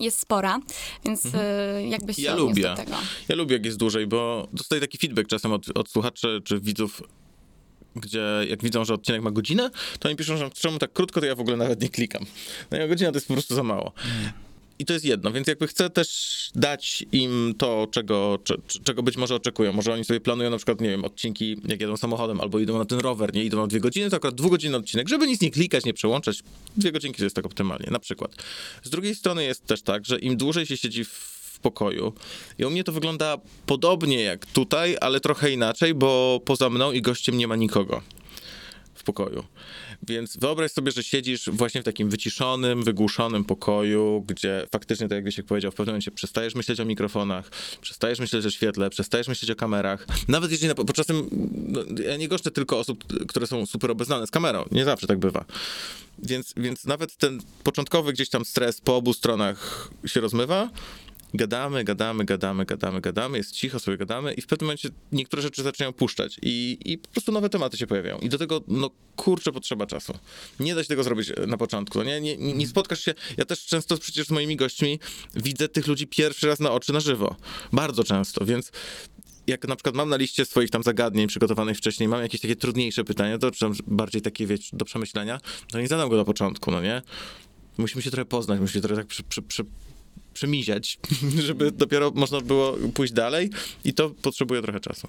jest 0.00 0.20
spora, 0.20 0.58
więc 1.04 1.22
e, 1.34 1.88
jakbyś 1.88 2.16
się 2.16 2.22
Ja 2.22 2.34
lubię. 2.34 2.62
do 2.62 2.74
tego. 2.76 2.92
Ja 3.28 3.36
lubię, 3.36 3.56
jak 3.56 3.64
jest 3.64 3.78
dłużej, 3.78 4.06
bo 4.06 4.48
dostaję 4.52 4.80
taki 4.80 4.98
feedback 4.98 5.28
czasem 5.28 5.52
od, 5.52 5.78
od 5.78 5.90
słuchaczy 5.90 6.40
czy 6.44 6.60
widzów, 6.60 7.02
gdzie 8.00 8.22
jak 8.48 8.62
widzą, 8.62 8.84
że 8.84 8.94
odcinek 8.94 9.22
ma 9.22 9.30
godzinę, 9.30 9.70
to 9.98 10.08
oni 10.08 10.16
piszą, 10.16 10.36
że 10.36 10.50
czemu 10.50 10.78
tak 10.78 10.92
krótko, 10.92 11.20
to 11.20 11.26
ja 11.26 11.34
w 11.34 11.40
ogóle 11.40 11.56
nawet 11.56 11.82
nie 11.82 11.88
klikam. 11.88 12.26
No 12.70 12.84
i 12.84 12.88
godzina 12.88 13.10
to 13.10 13.16
jest 13.16 13.28
po 13.28 13.34
prostu 13.34 13.54
za 13.54 13.62
mało. 13.62 13.92
I 14.80 14.84
to 14.84 14.92
jest 14.92 15.04
jedno, 15.04 15.32
więc 15.32 15.48
jakby 15.48 15.66
chcę 15.66 15.90
też 15.90 16.50
dać 16.54 17.04
im 17.12 17.54
to, 17.58 17.88
czego, 17.90 18.38
cze- 18.44 18.56
cze- 18.66 18.78
czego 18.84 19.02
być 19.02 19.16
może 19.16 19.34
oczekują. 19.34 19.72
Może 19.72 19.92
oni 19.92 20.04
sobie 20.04 20.20
planują 20.20 20.50
na 20.50 20.56
przykład, 20.56 20.80
nie 20.80 20.88
wiem, 20.88 21.04
odcinki, 21.04 21.56
jak 21.68 21.80
jedą 21.80 21.96
samochodem, 21.96 22.40
albo 22.40 22.58
idą 22.58 22.78
na 22.78 22.84
ten 22.84 22.98
rower, 22.98 23.34
nie 23.34 23.44
idą 23.44 23.56
na 23.60 23.66
dwie 23.66 23.80
godziny, 23.80 24.10
to 24.10 24.16
akurat 24.16 24.34
dwugodzinny 24.34 24.76
odcinek, 24.76 25.08
żeby 25.08 25.26
nic 25.26 25.40
nie 25.40 25.50
klikać, 25.50 25.84
nie 25.84 25.94
przełączać. 25.94 26.42
Dwie 26.76 26.92
godzinki 26.92 27.18
to 27.18 27.24
jest 27.24 27.36
tak 27.36 27.46
optymalnie, 27.46 27.88
na 27.90 27.98
przykład. 27.98 28.34
Z 28.82 28.90
drugiej 28.90 29.14
strony 29.14 29.44
jest 29.44 29.66
też 29.66 29.82
tak, 29.82 30.06
że 30.06 30.18
im 30.18 30.36
dłużej 30.36 30.66
się 30.66 30.76
siedzi 30.76 31.04
w 31.04 31.37
w 31.58 31.60
pokoju. 31.60 32.12
I 32.58 32.64
u 32.64 32.70
mnie 32.70 32.84
to 32.84 32.92
wygląda 32.92 33.36
podobnie 33.66 34.22
jak 34.22 34.46
tutaj, 34.46 34.96
ale 35.00 35.20
trochę 35.20 35.50
inaczej, 35.50 35.94
bo 35.94 36.40
poza 36.44 36.70
mną 36.70 36.92
i 36.92 37.02
gościem 37.02 37.38
nie 37.38 37.48
ma 37.48 37.56
nikogo 37.56 38.02
w 38.94 39.04
pokoju. 39.04 39.44
Więc 40.02 40.36
wyobraź 40.36 40.72
sobie, 40.72 40.92
że 40.92 41.02
siedzisz 41.02 41.50
właśnie 41.52 41.80
w 41.80 41.84
takim 41.84 42.10
wyciszonym, 42.10 42.82
wygłuszonym 42.82 43.44
pokoju, 43.44 44.24
gdzie 44.26 44.66
faktycznie, 44.72 45.08
tak 45.08 45.16
jak 45.16 45.24
Wiesiek 45.24 45.46
powiedział, 45.46 45.72
w 45.72 45.74
pewnym 45.74 45.92
momencie 45.92 46.10
przestajesz 46.10 46.54
myśleć 46.54 46.80
o 46.80 46.84
mikrofonach, 46.84 47.50
przestajesz 47.80 48.18
myśleć 48.18 48.46
o 48.46 48.50
świetle, 48.50 48.90
przestajesz 48.90 49.28
myśleć 49.28 49.50
o 49.50 49.56
kamerach. 49.56 50.06
Nawet 50.28 50.50
jeżeli, 50.50 50.68
na, 50.68 50.92
czasem, 50.94 51.28
no, 51.68 51.80
ja 52.04 52.16
nie 52.16 52.28
goszczę 52.28 52.50
tylko 52.50 52.78
osób, 52.78 53.04
które 53.28 53.46
są 53.46 53.66
super 53.66 53.90
obeznane 53.90 54.26
z 54.26 54.30
kamerą. 54.30 54.64
Nie 54.70 54.84
zawsze 54.84 55.06
tak 55.06 55.18
bywa. 55.18 55.44
Więc, 56.18 56.54
więc 56.56 56.84
nawet 56.84 57.16
ten 57.16 57.40
początkowy 57.64 58.12
gdzieś 58.12 58.28
tam 58.28 58.44
stres 58.44 58.80
po 58.80 58.96
obu 58.96 59.12
stronach 59.14 59.90
się 60.06 60.20
rozmywa, 60.20 60.70
gadamy, 61.34 61.84
gadamy, 61.84 62.24
gadamy, 62.24 62.64
gadamy, 62.64 63.00
gadamy, 63.00 63.38
jest 63.38 63.52
cicho, 63.52 63.78
sobie 63.78 63.96
gadamy 63.96 64.34
i 64.34 64.42
w 64.42 64.46
pewnym 64.46 64.66
momencie 64.66 64.88
niektóre 65.12 65.42
rzeczy 65.42 65.62
zaczynają 65.62 65.92
puszczać 65.92 66.38
i, 66.42 66.78
i 66.84 66.98
po 66.98 67.08
prostu 67.08 67.32
nowe 67.32 67.48
tematy 67.48 67.76
się 67.76 67.86
pojawiają. 67.86 68.18
I 68.18 68.28
do 68.28 68.38
tego, 68.38 68.60
no 68.68 68.90
kurczę, 69.16 69.52
potrzeba 69.52 69.86
czasu. 69.86 70.18
Nie 70.60 70.74
da 70.74 70.82
się 70.82 70.88
tego 70.88 71.02
zrobić 71.02 71.30
e, 71.30 71.46
na 71.46 71.56
początku. 71.56 71.98
No 71.98 72.04
nie, 72.04 72.20
nie, 72.20 72.36
nie 72.36 72.66
spotkasz 72.66 73.04
się, 73.04 73.14
ja 73.36 73.44
też 73.44 73.66
często 73.66 73.98
przecież 73.98 74.26
z 74.26 74.30
moimi 74.30 74.56
gośćmi 74.56 75.00
widzę 75.34 75.68
tych 75.68 75.86
ludzi 75.86 76.06
pierwszy 76.06 76.46
raz 76.46 76.60
na 76.60 76.70
oczy, 76.70 76.92
na 76.92 77.00
żywo. 77.00 77.36
Bardzo 77.72 78.04
często, 78.04 78.44
więc 78.44 78.72
jak 79.46 79.68
na 79.68 79.76
przykład 79.76 79.94
mam 79.94 80.08
na 80.08 80.16
liście 80.16 80.44
swoich 80.44 80.70
tam 80.70 80.82
zagadnień 80.82 81.26
przygotowanych 81.26 81.76
wcześniej, 81.76 82.08
mam 82.08 82.22
jakieś 82.22 82.40
takie 82.40 82.56
trudniejsze 82.56 83.04
pytania, 83.04 83.38
to 83.38 83.50
czy 83.50 83.66
bardziej 83.86 84.22
takie, 84.22 84.46
wiecie, 84.46 84.76
do 84.76 84.84
przemyślenia, 84.84 85.40
to 85.72 85.80
nie 85.80 85.88
zadam 85.88 86.08
go 86.08 86.16
na 86.16 86.24
początku, 86.24 86.70
no 86.70 86.82
nie? 86.82 87.02
Musimy 87.78 88.02
się 88.02 88.10
trochę 88.10 88.24
poznać, 88.24 88.60
musimy 88.60 88.74
się 88.74 88.88
trochę 88.88 89.02
tak 89.02 89.06
przy, 89.06 89.22
przy, 89.22 89.42
przy, 89.42 89.64
przemiziać, 90.34 90.98
żeby 91.46 91.70
dopiero 91.70 92.10
można 92.14 92.40
było 92.40 92.76
pójść 92.94 93.12
dalej 93.12 93.50
i 93.84 93.94
to 93.94 94.10
potrzebuje 94.10 94.62
trochę 94.62 94.80
czasu. 94.80 95.08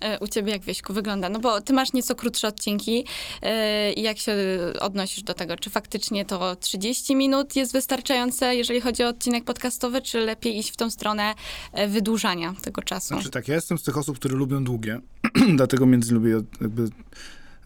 E, 0.00 0.18
U 0.18 0.28
ciebie 0.28 0.52
jak, 0.52 0.62
Wieśku, 0.62 0.92
wygląda? 0.92 1.28
No 1.28 1.40
bo 1.40 1.60
ty 1.60 1.72
masz 1.72 1.92
nieco 1.92 2.14
krótsze 2.14 2.48
odcinki 2.48 3.04
e, 3.42 3.92
i 3.92 4.02
jak 4.02 4.18
się 4.18 4.36
odnosisz 4.80 5.22
do 5.22 5.34
tego? 5.34 5.56
Czy 5.56 5.70
faktycznie 5.70 6.24
to 6.24 6.56
30 6.56 7.16
minut 7.16 7.56
jest 7.56 7.72
wystarczające, 7.72 8.56
jeżeli 8.56 8.80
chodzi 8.80 9.04
o 9.04 9.08
odcinek 9.08 9.44
podcastowy, 9.44 10.02
czy 10.02 10.18
lepiej 10.18 10.58
iść 10.58 10.70
w 10.70 10.76
tą 10.76 10.90
stronę 10.90 11.34
e, 11.72 11.88
wydłużania 11.88 12.54
tego 12.62 12.82
czasu? 12.82 13.08
Znaczy 13.08 13.30
tak, 13.30 13.48
ja 13.48 13.54
jestem 13.54 13.78
z 13.78 13.82
tych 13.82 13.98
osób, 13.98 14.18
które 14.18 14.34
lubią 14.34 14.64
długie, 14.64 15.00
dlatego 15.56 15.86
między 15.86 16.14
lubię 16.14 16.40
jakby 16.60 16.88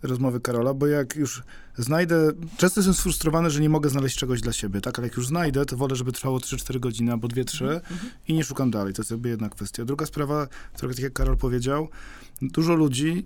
rozmowy 0.02 0.40
Karola, 0.40 0.74
bo 0.74 0.86
jak 0.86 1.16
już 1.16 1.42
znajdę, 1.78 2.32
często 2.56 2.80
jestem 2.80 2.94
sfrustrowany, 2.94 3.50
że 3.50 3.60
nie 3.60 3.68
mogę 3.68 3.90
znaleźć 3.90 4.18
czegoś 4.18 4.40
dla 4.40 4.52
siebie, 4.52 4.80
tak, 4.80 4.98
ale 4.98 5.08
jak 5.08 5.16
już 5.16 5.26
znajdę, 5.26 5.64
to 5.66 5.76
wolę, 5.76 5.96
żeby 5.96 6.12
trwało 6.12 6.38
3-4 6.38 6.80
godziny 6.80 7.12
albo 7.12 7.28
2-3 7.28 7.80
i 8.28 8.34
nie 8.34 8.44
szukam 8.44 8.70
dalej, 8.70 8.94
to 8.94 9.02
jest 9.02 9.10
jakby 9.10 9.28
jedna 9.28 9.48
kwestia. 9.48 9.84
Druga 9.84 10.06
sprawa, 10.06 10.48
trochę 10.76 10.94
tak 10.94 11.02
jak 11.02 11.12
Karol 11.12 11.36
powiedział, 11.36 11.88
dużo 12.42 12.74
ludzi 12.74 13.24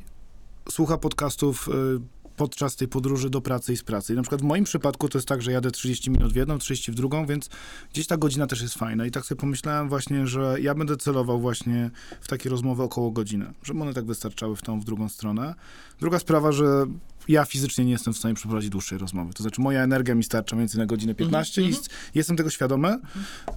słucha 0.70 0.98
podcastów 0.98 1.68
y, 1.68 2.21
podczas 2.36 2.76
tej 2.76 2.88
podróży 2.88 3.30
do 3.30 3.40
pracy 3.40 3.72
i 3.72 3.76
z 3.76 3.82
pracy. 3.82 4.12
I 4.12 4.16
na 4.16 4.22
przykład 4.22 4.40
w 4.40 4.44
moim 4.44 4.64
przypadku 4.64 5.08
to 5.08 5.18
jest 5.18 5.28
tak, 5.28 5.42
że 5.42 5.52
jadę 5.52 5.70
30 5.70 6.10
minut 6.10 6.32
w 6.32 6.36
jedną, 6.36 6.58
30 6.58 6.92
w 6.92 6.94
drugą, 6.94 7.26
więc 7.26 7.50
gdzieś 7.92 8.06
ta 8.06 8.16
godzina 8.16 8.46
też 8.46 8.62
jest 8.62 8.74
fajna. 8.74 9.06
I 9.06 9.10
tak 9.10 9.24
sobie 9.24 9.40
pomyślałem 9.40 9.88
właśnie, 9.88 10.26
że 10.26 10.56
ja 10.60 10.74
będę 10.74 10.96
celował 10.96 11.40
właśnie 11.40 11.90
w 12.20 12.28
takie 12.28 12.50
rozmowy 12.50 12.82
około 12.82 13.10
godziny, 13.10 13.52
żeby 13.62 13.80
one 13.80 13.94
tak 13.94 14.04
wystarczały 14.04 14.56
w 14.56 14.62
tą, 14.62 14.80
w 14.80 14.84
drugą 14.84 15.08
stronę. 15.08 15.54
Druga 16.00 16.18
sprawa, 16.18 16.52
że 16.52 16.86
ja 17.28 17.44
fizycznie 17.44 17.84
nie 17.84 17.92
jestem 17.92 18.14
w 18.14 18.18
stanie 18.18 18.34
przeprowadzić 18.34 18.70
dłuższej 18.70 18.98
rozmowy. 18.98 19.32
To 19.34 19.42
znaczy 19.42 19.60
moja 19.60 19.82
energia 19.82 20.14
mi 20.14 20.24
starcza 20.24 20.56
więcej 20.56 20.78
na 20.78 20.86
godzinę 20.86 21.14
15 21.14 21.62
i 21.62 21.68
s- 21.70 21.88
jestem 22.14 22.36
tego 22.36 22.50
świadomy, 22.50 22.88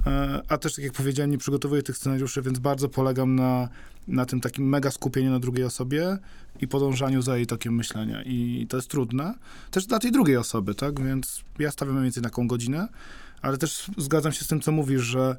e, 0.06 0.42
a 0.50 0.58
też 0.58 0.76
tak 0.76 0.84
jak 0.86 0.94
powiedziałem, 0.94 1.32
nie 1.32 1.38
przygotowuję 1.38 1.84
tych 1.84 1.98
scenariuszy, 1.98 2.42
więc 2.42 2.60
bardzo 2.60 2.90
polegam 2.90 3.36
na, 3.36 3.70
na 4.08 4.26
tym 4.26 4.42
takim 4.42 4.70
mega 4.70 4.92
skupieniu 4.92 5.32
na 5.32 5.40
drugiej 5.40 5.64
osobie 5.66 6.18
i 6.62 6.68
podążaniu 6.68 7.22
za 7.22 7.38
jej 7.38 7.48
tokiem 7.48 7.76
myślenia. 7.76 8.24
I 8.24 8.68
to 8.70 8.78
jest 8.78 8.90
trudne. 8.90 9.34
Też 9.72 9.86
dla 9.86 10.00
tej 10.00 10.12
drugiej 10.12 10.38
osoby, 10.38 10.76
tak? 10.76 11.02
Więc 11.04 11.42
ja 11.60 11.72
stawiam 11.72 11.96
mniej 11.96 12.04
więcej 12.04 12.24
taką 12.24 12.48
godzinę, 12.48 12.88
ale 13.42 13.58
też 13.58 13.92
zgadzam 13.98 14.32
się 14.32 14.44
z 14.46 14.48
tym, 14.48 14.62
co 14.62 14.72
mówisz, 14.72 15.02
że 15.02 15.38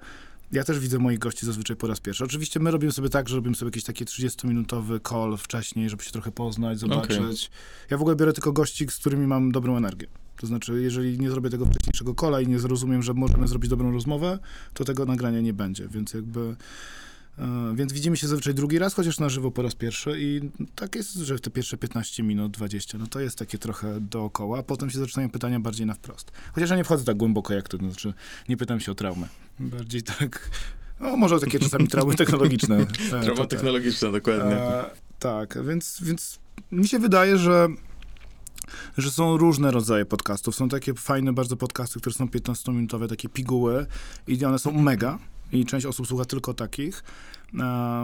ja 0.53 0.65
też 0.65 0.79
widzę 0.79 0.99
moich 0.99 1.19
gości 1.19 1.47
zazwyczaj 1.47 1.77
po 1.77 1.87
raz 1.87 2.01
pierwszy. 2.01 2.25
Oczywiście 2.25 2.61
my 2.61 2.71
robimy 2.71 2.93
sobie 2.93 3.09
tak, 3.09 3.29
że 3.29 3.37
robimy 3.37 3.57
sobie 3.57 3.69
jakiś 3.69 3.85
taki 3.85 4.05
30-minutowy 4.05 5.09
call 5.09 5.37
wcześniej, 5.37 5.91
żeby 5.91 6.03
się 6.03 6.11
trochę 6.11 6.33
poznać, 6.33 6.79
zobaczyć. 6.79 7.51
Ja 7.91 7.99
w 7.99 8.01
ogóle 8.01 8.17
biorę 8.17 8.33
tylko 8.33 8.53
gości, 8.53 8.87
z 8.91 8.97
którymi 8.97 9.27
mam 9.27 9.53
dobrą 9.53 9.77
energię. 9.77 10.07
To 10.37 10.47
znaczy, 10.47 10.83
jeżeli 10.83 11.19
nie 11.19 11.31
zrobię 11.31 11.51
tego 11.51 11.67
wcześniejszego 11.67 12.15
kola 12.15 12.41
i 12.41 12.47
nie 12.47 12.59
zrozumiem, 12.59 13.03
że 13.03 13.15
możemy 13.15 13.49
zrobić 13.49 13.71
dobrą 13.71 13.93
rozmowę, 13.93 14.39
to 14.75 14.85
tego 14.85 15.07
nagrania 15.07 15.41
nie 15.41 15.53
będzie, 15.53 15.89
więc 15.89 16.15
jakby... 16.15 16.57
e, 17.39 17.73
Więc 17.75 17.93
widzimy 17.93 18.17
się 18.17 18.29
zazwyczaj 18.29 18.55
drugi 18.55 18.79
raz, 18.79 18.95
chociaż 18.95 19.19
na 19.19 19.29
żywo 19.29 19.51
po 19.51 19.63
raz 19.63 19.75
pierwszy 19.75 20.17
i 20.19 20.41
tak 20.75 20.95
jest, 20.95 21.15
że 21.15 21.39
te 21.39 21.51
pierwsze 21.51 21.77
15 21.77 22.23
minut, 22.23 22.53
20, 22.53 22.99
no 22.99 23.07
to 23.07 23.21
jest 23.21 23.39
takie 23.39 23.59
trochę 23.59 24.01
dookoła, 24.01 24.59
a 24.59 24.63
potem 24.63 24.91
się 24.91 24.99
zaczynają 24.99 25.31
pytania 25.31 25.61
bardziej 25.61 25.87
na 25.87 25.95
wprost. 25.95 26.33
Chociaż 26.53 26.71
ja 26.71 26.77
nie 26.77 26.85
wchodzę 26.85 27.05
tak 27.05 27.17
głęboko 27.17 27.55
jak 27.55 27.69
ty, 27.69 27.79
to 27.79 27.85
znaczy 27.85 28.15
nie 28.49 28.57
pytam 28.57 28.81
się 28.81 28.93
o 28.93 28.95
traumę. 28.95 29.29
Bardziej 29.61 30.03
tak, 30.03 30.51
no 31.01 31.17
może 31.17 31.41
takie 31.41 31.59
czasami 31.59 31.89
traumy 31.89 32.15
technologiczne. 32.25 32.77
E, 32.77 32.87
Trauma 33.09 33.37
tak. 33.37 33.51
technologiczna, 33.51 34.13
dokładnie. 34.13 34.57
E, 34.57 34.91
tak, 35.19 35.65
więc, 35.67 35.99
więc 36.03 36.39
mi 36.73 36.89
się 36.89 36.99
wydaje, 36.99 37.39
że 37.39 37.69
że 38.99 39.11
są 39.11 39.37
różne 39.37 39.71
rodzaje 39.71 40.05
podcastów. 40.05 40.57
Są 40.57 40.69
takie 40.69 40.95
fajne 40.95 41.33
bardzo 41.33 41.57
podcasty, 41.57 42.01
które 42.01 42.15
są 42.15 42.27
15-minutowe, 42.27 43.09
takie 43.09 43.29
piguły 43.29 43.87
i 44.27 44.45
one 44.45 44.59
są 44.59 44.73
mega 44.73 45.19
i 45.53 45.67
część 45.67 45.87
osób 45.87 46.07
słucha 46.07 46.25
tylko 46.25 46.55
takich. 46.55 47.05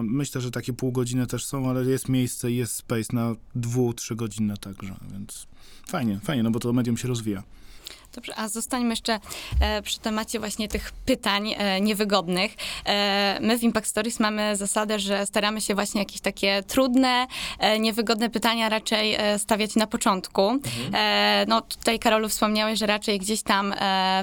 Myślę, 0.03 0.41
że 0.41 0.51
takie 0.51 0.73
pół 0.73 0.93
godziny 0.93 1.27
też 1.27 1.45
są, 1.45 1.71
ale 1.71 1.85
jest 1.85 2.09
miejsce, 2.09 2.53
jest 2.53 2.75
space 2.75 3.13
na 3.13 3.35
dwu, 3.55 3.93
trzy 3.95 4.17
godziny 4.17 4.55
także, 4.57 4.95
więc 5.13 5.47
fajnie, 5.89 6.21
fajnie, 6.25 6.43
no 6.43 6.51
bo 6.51 6.61
to 6.61 6.73
medium 6.73 6.97
się 6.97 7.09
rozwija. 7.09 7.43
Dobrze, 8.15 8.39
a 8.39 8.49
zostańmy 8.49 8.91
jeszcze 8.91 9.21
e, 9.61 9.83
przy 9.83 9.99
temacie 9.99 10.39
właśnie 10.39 10.69
tych 10.69 10.93
pytań 10.93 11.55
e, 11.57 11.81
niewygodnych. 11.81 12.55
E, 12.87 13.39
my 13.41 13.59
w 13.59 13.63
Impact 13.63 13.89
Stories 13.89 14.21
mamy 14.21 14.57
zasadę, 14.57 14.99
że 14.99 15.27
staramy 15.27 15.61
się 15.61 15.75
właśnie 15.75 16.01
jakieś 16.01 16.21
takie 16.21 16.63
trudne, 16.63 17.27
niewygodne 17.81 18.31
pytania 18.31 18.69
raczej 18.69 19.17
stawiać 19.39 19.77
na 19.77 19.87
początku. 19.87 20.59
E, 20.95 21.45
no 21.49 21.61
tutaj 21.61 21.99
Karolu 21.99 22.29
wspomniałeś, 22.29 22.79
że 22.79 22.87
raczej 22.87 23.19
gdzieś 23.19 23.43
tam 23.43 23.75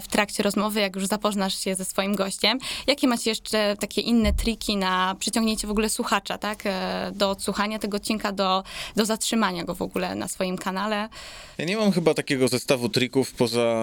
w 0.02 0.08
trakcie 0.08 0.44
rozmowy, 0.44 0.80
jak 0.80 0.96
już 0.96 1.08
zapoznasz 1.08 1.60
się 1.60 1.76
ze 1.76 1.86
swoim 1.86 2.16
gościem, 2.16 2.60
jakie 2.88 3.08
macie 3.08 3.32
jeszcze 3.32 3.76
takie 3.80 4.02
inne 4.02 4.34
triki 4.34 4.78
na 4.78 5.16
przyciągnięcie 5.20 5.68
w 5.68 5.72
ogóle 5.72 5.90
słuchacza, 5.90 6.38
tak? 6.38 6.64
Do 7.12 7.30
odsłuchania 7.30 7.80
tego 7.80 7.98
odcinka, 7.98 8.32
do, 8.32 8.64
do 8.96 9.06
zatrzymania 9.06 9.64
go 9.64 9.76
w 9.76 9.82
ogóle 9.82 10.16
na 10.16 10.28
swoim 10.28 10.58
kanale. 10.58 11.10
Ja 11.58 11.66
nie 11.66 11.78
mam 11.78 11.92
chyba 11.92 12.14
takiego 12.14 12.48
zestawu 12.48 12.90
trików 12.90 13.32
poza. 13.32 13.79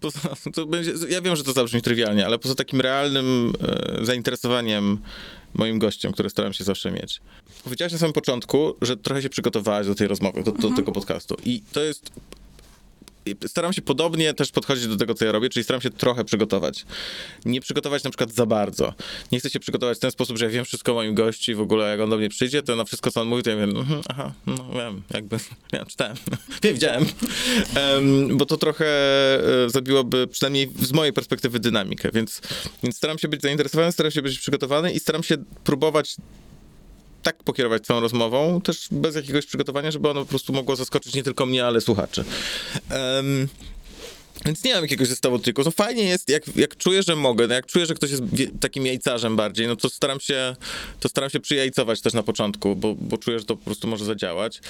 Poza, 0.00 0.20
to 0.54 0.66
będzie, 0.66 0.92
ja 1.08 1.20
wiem, 1.20 1.36
że 1.36 1.44
to 1.44 1.52
zabrzmi 1.52 1.82
trywialnie, 1.82 2.26
ale 2.26 2.38
poza 2.38 2.54
takim 2.54 2.80
realnym 2.80 3.52
e, 4.00 4.04
zainteresowaniem 4.04 4.98
moim 5.54 5.78
gościem, 5.78 6.12
które 6.12 6.30
staram 6.30 6.52
się 6.52 6.64
zawsze 6.64 6.90
mieć. 6.90 7.20
Powiedziałaś 7.64 7.92
na 7.92 7.98
samym 7.98 8.12
początku, 8.12 8.74
że 8.82 8.96
trochę 8.96 9.22
się 9.22 9.28
przygotowałaś 9.28 9.86
do 9.86 9.94
tej 9.94 10.08
rozmowy, 10.08 10.42
do, 10.42 10.52
do 10.52 10.70
tego 10.70 10.92
podcastu. 10.92 11.36
I 11.44 11.62
to 11.72 11.80
jest. 11.80 12.10
Staram 13.46 13.72
się 13.72 13.82
podobnie 13.82 14.34
też 14.34 14.50
podchodzić 14.50 14.86
do 14.86 14.96
tego, 14.96 15.14
co 15.14 15.24
ja 15.24 15.32
robię, 15.32 15.48
czyli 15.48 15.64
staram 15.64 15.80
się 15.80 15.90
trochę 15.90 16.24
przygotować. 16.24 16.84
Nie 17.44 17.60
przygotować 17.60 18.04
na 18.04 18.10
przykład 18.10 18.32
za 18.32 18.46
bardzo. 18.46 18.94
Nie 19.32 19.38
chcę 19.38 19.50
się 19.50 19.60
przygotować 19.60 19.98
w 19.98 20.00
ten 20.00 20.10
sposób, 20.10 20.38
że 20.38 20.44
ja 20.44 20.50
wiem 20.50 20.64
wszystko 20.64 20.92
o 20.92 20.94
moim 20.94 21.14
gościu 21.14 21.52
i 21.52 21.54
w 21.54 21.60
ogóle 21.60 21.90
jak 21.90 22.00
on 22.00 22.10
do 22.10 22.16
mnie 22.16 22.28
przyjdzie, 22.28 22.62
to 22.62 22.76
na 22.76 22.84
wszystko, 22.84 23.10
co 23.10 23.20
on 23.20 23.28
mówi, 23.28 23.42
to 23.42 23.50
ja 23.50 23.56
wiem, 23.56 23.76
mhm, 23.76 24.02
aha, 24.08 24.32
no 24.46 24.68
wiem, 24.74 25.02
jakby, 25.14 25.36
ja 25.72 25.84
czytałem, 25.84 26.16
wiem, 26.62 26.74
widziałem. 26.74 27.04
Em, 27.74 28.36
bo 28.36 28.46
to 28.46 28.56
trochę 28.56 28.86
e, 29.64 29.70
zabiłoby, 29.70 30.26
przynajmniej 30.26 30.70
z 30.82 30.92
mojej 30.92 31.12
perspektywy, 31.12 31.60
dynamikę, 31.60 32.10
więc, 32.14 32.40
więc 32.82 32.96
staram 32.96 33.18
się 33.18 33.28
być 33.28 33.42
zainteresowany, 33.42 33.92
staram 33.92 34.12
się 34.12 34.22
być 34.22 34.38
przygotowany 34.38 34.92
i 34.92 35.00
staram 35.00 35.22
się 35.22 35.36
próbować 35.64 36.16
tak 37.22 37.42
pokierować 37.42 37.86
całą 37.86 38.00
rozmową, 38.00 38.60
też 38.60 38.88
bez 38.90 39.16
jakiegoś 39.16 39.46
przygotowania, 39.46 39.90
żeby 39.90 40.08
ono 40.08 40.20
po 40.20 40.26
prostu 40.26 40.52
mogło 40.52 40.76
zaskoczyć 40.76 41.14
nie 41.14 41.22
tylko 41.22 41.46
mnie, 41.46 41.66
ale 41.66 41.80
słuchaczy. 41.80 42.24
Em, 42.90 43.48
więc 44.46 44.64
nie 44.64 44.74
mam 44.74 44.82
jakiegoś 44.82 45.08
zestawu 45.08 45.38
trików. 45.38 45.64
No 45.64 45.70
fajnie 45.70 46.04
jest, 46.04 46.28
jak, 46.28 46.56
jak 46.56 46.76
czuję, 46.76 47.02
że 47.02 47.16
mogę, 47.16 47.46
no 47.46 47.54
jak 47.54 47.66
czuję, 47.66 47.86
że 47.86 47.94
ktoś 47.94 48.10
jest 48.10 48.22
takim 48.60 48.86
jajcarzem 48.86 49.36
bardziej, 49.36 49.66
no 49.66 49.76
to 49.76 49.88
staram 49.88 50.20
się, 50.20 50.56
to 51.00 51.08
staram 51.08 51.30
się 51.30 51.40
przyjajcować 51.40 52.00
też 52.00 52.12
na 52.12 52.22
początku, 52.22 52.76
bo, 52.76 52.94
bo 52.94 53.18
czuję, 53.18 53.38
że 53.38 53.44
to 53.44 53.56
po 53.56 53.64
prostu 53.64 53.88
może 53.88 54.04
zadziałać. 54.04 54.60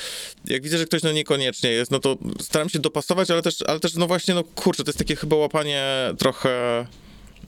Jak 0.45 0.63
widzę, 0.63 0.79
że 0.79 0.85
ktoś 0.85 1.03
no 1.03 1.13
niekoniecznie 1.13 1.71
jest, 1.71 1.91
no 1.91 1.99
to 1.99 2.17
staram 2.41 2.69
się 2.69 2.79
dopasować, 2.79 3.31
ale 3.31 3.43
też, 3.43 3.63
ale 3.67 3.81
też 3.81 3.95
no 3.95 4.07
właśnie, 4.07 4.35
no 4.35 4.45
kurczę, 4.45 4.85
to 4.85 4.89
jest 4.89 4.99
takie 4.99 5.17
chyba 5.17 5.37
łapanie 5.37 5.85
trochę 6.19 6.87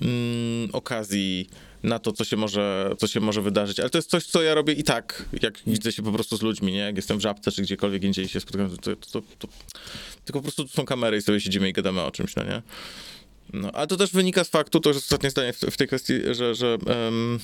mm, 0.03 0.71
okazji 0.73 1.49
na 1.85 1.99
to, 1.99 2.13
co 2.13 2.25
się, 2.25 2.37
może, 2.37 2.95
co 2.99 3.07
się 3.07 3.21
może 3.21 3.43
wydarzyć. 3.43 3.81
Ale 3.81 3.91
to 3.91 3.99
jest 3.99 4.11
coś, 4.11 4.27
co 4.27 4.43
ja 4.43 4.55
robię 4.55 4.73
i 4.73 4.83
tak, 4.83 5.25
jak 5.43 5.59
widzę 5.67 5.93
się 5.93 6.03
po 6.03 6.13
prostu 6.13 6.37
z 6.37 6.43
ludźmi, 6.43 6.73
nie? 6.73 6.79
Jak 6.79 6.97
jestem 6.97 7.19
w 7.19 7.21
żabce, 7.21 7.53
czy 7.53 7.63
gdziekolwiek 7.63 8.03
indziej 8.03 8.29
się 8.29 8.41
spotykam, 8.41 8.71
to, 8.71 8.77
to, 8.77 8.97
to, 8.97 9.23
to 9.39 9.49
tylko 10.25 10.39
po 10.39 10.43
prostu 10.43 10.65
tu 10.65 10.71
są 10.71 10.85
kamery 10.85 11.17
i 11.17 11.23
sobie 11.23 11.41
siedzimy 11.41 11.69
i 11.69 11.73
gadamy 11.73 12.03
o 12.03 12.11
czymś, 12.11 12.37
no 12.37 12.43
nie? 12.43 12.63
No, 13.53 13.73
ale 13.73 13.87
to 13.87 13.97
też 13.97 14.11
wynika 14.11 14.45
z 14.45 14.49
faktu, 14.49 14.81
to 14.81 14.91
jest 14.91 15.01
ostatnie 15.01 15.31
zdanie 15.31 15.53
w, 15.53 15.61
w 15.61 15.77
tej 15.77 15.87
kwestii, 15.87 16.15
że, 16.31 16.55
że, 16.55 16.79
em, 16.87 17.41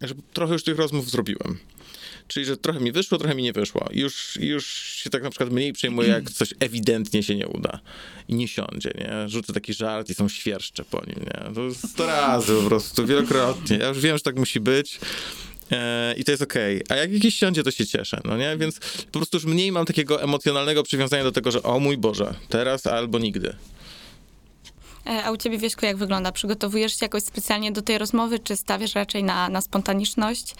że 0.00 0.14
trochę 0.32 0.52
już 0.52 0.64
tych 0.64 0.78
rozmów 0.78 1.10
zrobiłem. 1.10 1.58
Czyli, 2.28 2.46
że 2.46 2.56
trochę 2.56 2.80
mi 2.80 2.92
wyszło, 2.92 3.18
trochę 3.18 3.34
mi 3.34 3.42
nie 3.42 3.52
wyszło. 3.52 3.86
Już, 3.92 4.38
już 4.40 4.66
się 4.66 5.10
tak 5.10 5.22
na 5.22 5.30
przykład 5.30 5.50
mniej 5.50 5.72
przejmuję, 5.72 6.08
jak 6.08 6.30
coś 6.30 6.54
ewidentnie 6.60 7.22
się 7.22 7.34
nie 7.34 7.48
uda. 7.48 7.80
I 8.28 8.34
nie 8.34 8.48
siądzie, 8.48 8.90
nie? 8.98 9.28
Rzucę 9.28 9.52
taki 9.52 9.74
żart 9.74 10.10
i 10.10 10.14
są 10.14 10.28
świerszcze 10.28 10.84
po 10.84 11.04
nim, 11.06 11.16
nie? 11.24 11.54
To 11.54 11.88
sto 11.88 12.06
razy 12.06 12.54
po 12.54 12.62
prostu, 12.62 13.06
wielokrotnie. 13.06 13.76
Ja 13.76 13.88
już 13.88 14.00
wiem, 14.00 14.16
że 14.16 14.22
tak 14.22 14.36
musi 14.36 14.60
być. 14.60 15.00
E, 15.72 16.14
I 16.16 16.24
to 16.24 16.30
jest 16.30 16.42
okej. 16.42 16.82
A 16.88 16.96
jak 16.96 17.12
jakiś 17.12 17.34
siądzie, 17.34 17.62
to 17.62 17.70
się 17.70 17.86
cieszę, 17.86 18.20
no 18.24 18.36
nie? 18.36 18.56
Więc 18.56 18.80
po 19.12 19.18
prostu 19.18 19.36
już 19.36 19.44
mniej 19.44 19.72
mam 19.72 19.86
takiego 19.86 20.22
emocjonalnego 20.22 20.82
przywiązania 20.82 21.24
do 21.24 21.32
tego, 21.32 21.50
że 21.50 21.62
o 21.62 21.80
mój 21.80 21.96
Boże, 21.96 22.34
teraz 22.48 22.86
albo 22.86 23.18
nigdy. 23.18 23.54
E, 25.06 25.24
A 25.24 25.30
u 25.30 25.36
ciebie, 25.36 25.58
Wieśku, 25.58 25.86
jak 25.86 25.96
wygląda? 25.96 26.32
Przygotowujesz 26.32 26.92
się 26.92 26.98
jakoś 27.02 27.22
specjalnie 27.22 27.72
do 27.72 27.82
tej 27.82 27.98
rozmowy, 27.98 28.38
czy 28.38 28.56
stawiasz 28.56 28.94
raczej 28.94 29.24
na, 29.24 29.48
na 29.48 29.60
spontaniczność? 29.60 30.54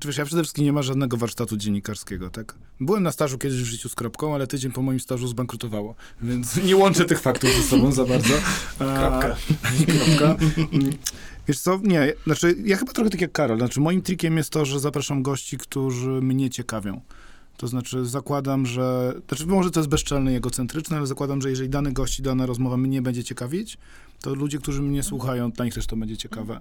Czy 0.00 0.08
wiesz, 0.08 0.16
ja 0.16 0.24
przede 0.24 0.42
wszystkim 0.42 0.64
nie 0.64 0.72
ma 0.72 0.82
żadnego 0.82 1.16
warsztatu 1.16 1.56
dziennikarskiego, 1.56 2.30
tak? 2.30 2.54
Byłem 2.80 3.02
na 3.02 3.12
stażu 3.12 3.38
kiedyś 3.38 3.62
w 3.62 3.64
życiu 3.64 3.88
z 3.88 3.94
kropką, 3.94 4.34
ale 4.34 4.46
tydzień 4.46 4.72
po 4.72 4.82
moim 4.82 5.00
stażu 5.00 5.28
zbankrutowało, 5.28 5.94
więc 6.22 6.56
nie 6.66 6.76
łączę 6.76 7.04
tych 7.04 7.20
faktów 7.20 7.50
ze 7.50 7.62
sobą 7.62 7.92
za 7.92 8.04
bardzo. 8.04 8.34
Kropka. 8.78 9.36
kropka. 9.86 10.36
Wiesz 11.48 11.60
co, 11.60 11.80
nie, 11.82 12.12
znaczy 12.24 12.56
ja 12.64 12.76
chyba 12.76 12.92
trochę 12.92 13.10
tak 13.10 13.20
jak 13.20 13.32
Karol, 13.32 13.58
znaczy 13.58 13.80
moim 13.80 14.02
trikiem 14.02 14.36
jest 14.36 14.50
to, 14.50 14.64
że 14.64 14.80
zapraszam 14.80 15.22
gości, 15.22 15.58
którzy 15.58 16.08
mnie 16.08 16.50
ciekawią. 16.50 17.00
To 17.56 17.68
znaczy 17.68 18.06
zakładam, 18.06 18.66
że, 18.66 19.14
znaczy 19.28 19.46
może 19.46 19.70
to 19.70 19.80
jest 19.80 19.90
bezczelne 19.90 20.32
i 20.32 20.36
egocentryczne, 20.36 20.96
ale 20.96 21.06
zakładam, 21.06 21.42
że 21.42 21.50
jeżeli 21.50 21.68
dany 21.68 21.92
gość 21.92 22.18
i 22.18 22.22
dana 22.22 22.46
rozmowa 22.46 22.76
mnie 22.76 23.02
będzie 23.02 23.24
ciekawić, 23.24 23.78
to 24.20 24.34
ludzie, 24.34 24.58
którzy 24.58 24.82
mnie 24.82 25.02
słuchają, 25.02 25.50
dla 25.50 25.64
nich 25.64 25.74
też 25.74 25.86
to 25.86 25.96
będzie 25.96 26.16
ciekawe. 26.16 26.60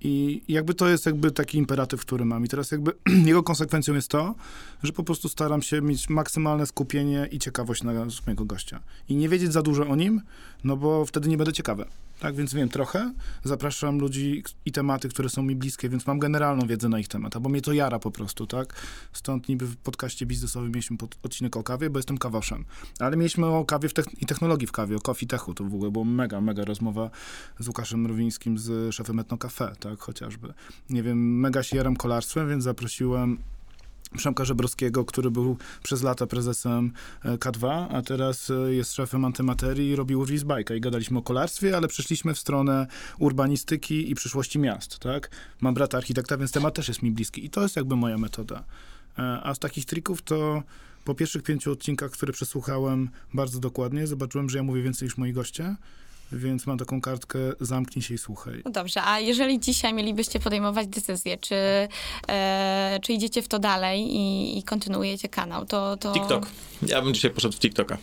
I 0.00 0.42
jakby 0.48 0.74
to 0.74 0.88
jest 0.88 1.06
jakby 1.06 1.30
taki 1.30 1.58
imperatyw, 1.58 2.00
który 2.00 2.24
mam. 2.24 2.44
I 2.44 2.48
teraz 2.48 2.70
jakby 2.70 2.92
jego 3.30 3.42
konsekwencją 3.42 3.94
jest 3.94 4.08
to, 4.08 4.34
że 4.82 4.92
po 4.92 5.02
prostu 5.04 5.28
staram 5.28 5.62
się 5.62 5.82
mieć 5.82 6.08
maksymalne 6.08 6.66
skupienie 6.66 7.28
i 7.30 7.38
ciekawość 7.38 7.82
na 7.82 7.92
mojego 8.26 8.44
gościa. 8.44 8.80
I 9.08 9.16
nie 9.16 9.28
wiedzieć 9.28 9.52
za 9.52 9.62
dużo 9.62 9.86
o 9.88 9.96
nim, 9.96 10.20
no 10.64 10.76
bo 10.76 11.04
wtedy 11.04 11.28
nie 11.28 11.36
będę 11.36 11.52
ciekawy. 11.52 11.84
Tak, 12.22 12.34
więc 12.34 12.54
wiem 12.54 12.68
trochę, 12.68 13.12
zapraszam 13.44 13.98
ludzi 13.98 14.42
i 14.64 14.72
tematy, 14.72 15.08
które 15.08 15.28
są 15.28 15.42
mi 15.42 15.56
bliskie, 15.56 15.88
więc 15.88 16.06
mam 16.06 16.18
generalną 16.18 16.66
wiedzę 16.66 16.88
na 16.88 16.98
ich 16.98 17.08
temat, 17.08 17.38
bo 17.38 17.48
mnie 17.48 17.60
to 17.60 17.72
jara 17.72 17.98
po 17.98 18.10
prostu, 18.10 18.46
tak? 18.46 18.74
Stąd 19.12 19.48
niby 19.48 19.66
w 19.66 19.76
podcaście 19.76 20.26
biznesowym 20.26 20.68
mieliśmy 20.68 20.96
pod, 20.96 21.16
odcinek 21.22 21.56
o 21.56 21.62
kawie, 21.62 21.90
bo 21.90 21.98
jestem 21.98 22.18
kawoszem. 22.18 22.64
Ale 22.98 23.16
mieliśmy 23.16 23.46
o 23.46 23.64
kawie 23.64 23.88
i 24.20 24.26
technologii 24.26 24.66
w 24.66 24.72
kawie, 24.72 24.96
o 24.96 25.00
coffee 25.00 25.26
techu, 25.26 25.54
to 25.54 25.64
w 25.64 25.74
ogóle 25.74 25.90
była 25.90 26.04
mega, 26.04 26.40
mega 26.40 26.64
rozmowa 26.64 27.10
z 27.58 27.68
Łukaszem 27.68 28.00
Mrowińskim, 28.00 28.58
z 28.58 28.94
szefem 28.94 29.18
Etno 29.18 29.38
Cafe, 29.38 29.72
tak, 29.80 30.00
chociażby. 30.00 30.54
Nie 30.90 31.02
wiem, 31.02 31.40
mega 31.40 31.62
się 31.62 31.76
jaram 31.76 31.96
kolarstwem, 31.96 32.48
więc 32.48 32.64
zaprosiłem 32.64 33.38
Przemka 34.16 34.44
Żebrowskiego, 34.44 35.04
który 35.04 35.30
był 35.30 35.56
przez 35.82 36.02
lata 36.02 36.26
prezesem 36.26 36.92
e, 37.24 37.36
K2, 37.36 37.86
a 37.90 38.02
teraz 38.02 38.50
e, 38.50 38.74
jest 38.74 38.94
szefem 38.94 39.24
antymaterii 39.24 39.90
i 39.90 39.96
robił 39.96 40.20
Urwis 40.20 40.42
Bajka. 40.42 40.74
I 40.74 40.80
gadaliśmy 40.80 41.18
o 41.18 41.22
kolarstwie, 41.22 41.76
ale 41.76 41.88
przeszliśmy 41.88 42.34
w 42.34 42.38
stronę 42.38 42.86
urbanistyki 43.18 44.10
i 44.10 44.14
przyszłości 44.14 44.58
miast, 44.58 44.98
tak? 44.98 45.30
Mam 45.60 45.74
brata 45.74 45.98
architekta, 45.98 46.36
więc 46.36 46.52
temat 46.52 46.74
też 46.74 46.88
jest 46.88 47.02
mi 47.02 47.10
bliski. 47.10 47.44
I 47.44 47.50
to 47.50 47.62
jest 47.62 47.76
jakby 47.76 47.96
moja 47.96 48.18
metoda. 48.18 48.64
E, 49.18 49.22
A 49.42 49.54
z 49.54 49.58
takich 49.58 49.84
trików 49.84 50.22
to 50.22 50.62
po 51.04 51.14
pierwszych 51.14 51.42
pięciu 51.42 51.72
odcinkach, 51.72 52.10
które 52.10 52.32
przesłuchałem 52.32 53.08
bardzo 53.34 53.60
dokładnie, 53.60 54.06
zobaczyłem, 54.06 54.50
że 54.50 54.58
ja 54.58 54.64
mówię 54.64 54.82
więcej 54.82 55.06
niż 55.06 55.16
moi 55.16 55.32
goście, 55.32 55.76
więc 56.32 56.66
mam 56.66 56.78
taką 56.78 57.00
kartkę 57.00 57.38
zamknij 57.60 58.02
się 58.02 58.14
i 58.14 58.18
słuchaj. 58.18 58.62
No 58.64 58.70
dobrze, 58.70 59.02
a 59.04 59.20
jeżeli 59.20 59.60
dzisiaj 59.60 59.94
mielibyście 59.94 60.40
podejmować 60.40 60.86
decyzję, 60.86 61.38
czy, 61.38 61.54
e, 62.28 62.98
czy 63.02 63.12
idziecie 63.12 63.42
w 63.42 63.48
to 63.48 63.58
dalej 63.58 64.00
i, 64.00 64.58
i 64.58 64.62
kontynuujecie 64.62 65.28
kanał, 65.28 65.66
to... 65.66 65.96
to... 65.96 66.12
TikTok. 66.12 66.46
Ja 66.86 67.02
bym 67.02 67.14
dzisiaj 67.14 67.30
poszedł 67.30 67.56
w 67.56 67.58
TikToka. 67.58 67.98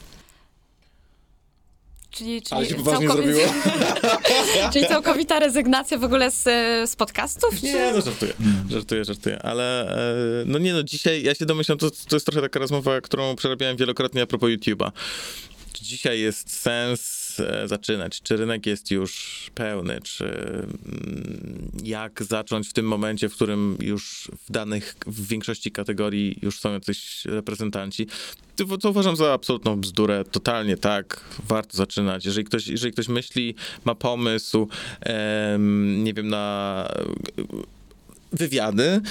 Czyli, 2.11 2.41
czyli, 2.41 2.55
Ale 2.57 2.65
się 2.65 2.75
poważnie 2.75 3.07
całkowi- 3.07 3.33
zrobiło. 3.33 3.53
czyli 4.73 4.87
całkowita 4.87 5.39
rezygnacja 5.39 5.97
w 5.97 6.03
ogóle 6.03 6.31
z, 6.31 6.43
z 6.89 6.95
podcastów? 6.95 7.63
Nie, 7.63 7.71
czy... 7.71 7.91
no 7.93 8.01
żartuję, 8.01 8.33
żartuję, 8.69 9.05
żartuję, 9.05 9.41
ale 9.41 9.95
e, 10.41 10.45
no 10.45 10.59
nie 10.59 10.73
no, 10.73 10.83
dzisiaj 10.83 11.23
ja 11.23 11.35
się 11.35 11.45
domyślam, 11.45 11.77
to, 11.77 11.91
to 11.91 12.15
jest 12.15 12.25
trochę 12.25 12.41
taka 12.41 12.59
rozmowa, 12.59 13.01
którą 13.01 13.35
przerabiałem 13.35 13.77
wielokrotnie 13.77 14.21
a 14.21 14.25
propos 14.27 14.49
YouTube'a. 14.49 14.91
Czy 15.73 15.83
dzisiaj 15.83 16.19
jest 16.19 16.61
sens 16.61 17.18
zaczynać? 17.65 18.21
Czy 18.21 18.37
rynek 18.37 18.65
jest 18.65 18.91
już 18.91 19.45
pełny? 19.55 19.99
Czy 20.03 20.25
mm, 20.25 21.71
jak 21.83 22.23
zacząć 22.23 22.67
w 22.67 22.73
tym 22.73 22.87
momencie, 22.87 23.29
w 23.29 23.33
którym 23.33 23.77
już 23.81 24.31
w 24.47 24.51
danych, 24.51 24.95
w 25.07 25.27
większości 25.27 25.71
kategorii 25.71 26.39
już 26.41 26.59
są 26.59 26.73
jacyś 26.73 27.25
reprezentanci? 27.25 28.07
To, 28.55 28.89
uważam 28.89 29.15
za 29.15 29.33
absolutną 29.33 29.81
bzdurę. 29.81 30.23
Totalnie 30.31 30.77
tak. 30.77 31.21
Warto 31.47 31.77
zaczynać. 31.77 32.25
Jeżeli 32.25 32.45
ktoś, 32.45 32.67
jeżeli 32.67 32.93
ktoś 32.93 33.07
myśli, 33.07 33.55
ma 33.85 33.95
pomysł, 33.95 34.67
nie 35.97 36.13
wiem, 36.13 36.27
na 36.27 36.87
wywiady 38.31 39.01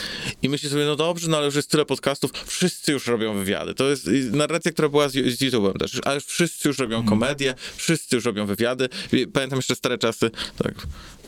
i 0.42 0.48
myślę 0.48 0.70
sobie, 0.70 0.85
no 0.85 0.96
dobrze, 0.96 1.28
no 1.28 1.37
ale 1.37 1.46
już 1.46 1.54
jest 1.54 1.70
tyle 1.70 1.85
podcastów, 1.85 2.33
wszyscy 2.46 2.92
już 2.92 3.07
robią 3.07 3.35
wywiady. 3.35 3.74
To 3.74 3.90
jest 3.90 4.07
narracja, 4.33 4.72
która 4.72 4.88
była 4.88 5.09
z, 5.09 5.12
z 5.12 5.40
YouTube'em 5.40 5.78
też, 5.78 6.00
ale 6.04 6.20
wszyscy 6.20 6.68
już 6.68 6.78
robią 6.78 7.04
komedię, 7.04 7.54
wszyscy 7.76 8.16
już 8.16 8.24
robią 8.24 8.46
wywiady. 8.46 8.88
Pamiętam 9.33 9.57
jeszcze 9.57 9.74
stare 9.74 9.98
czasy, 9.98 10.31
tak 10.59 10.87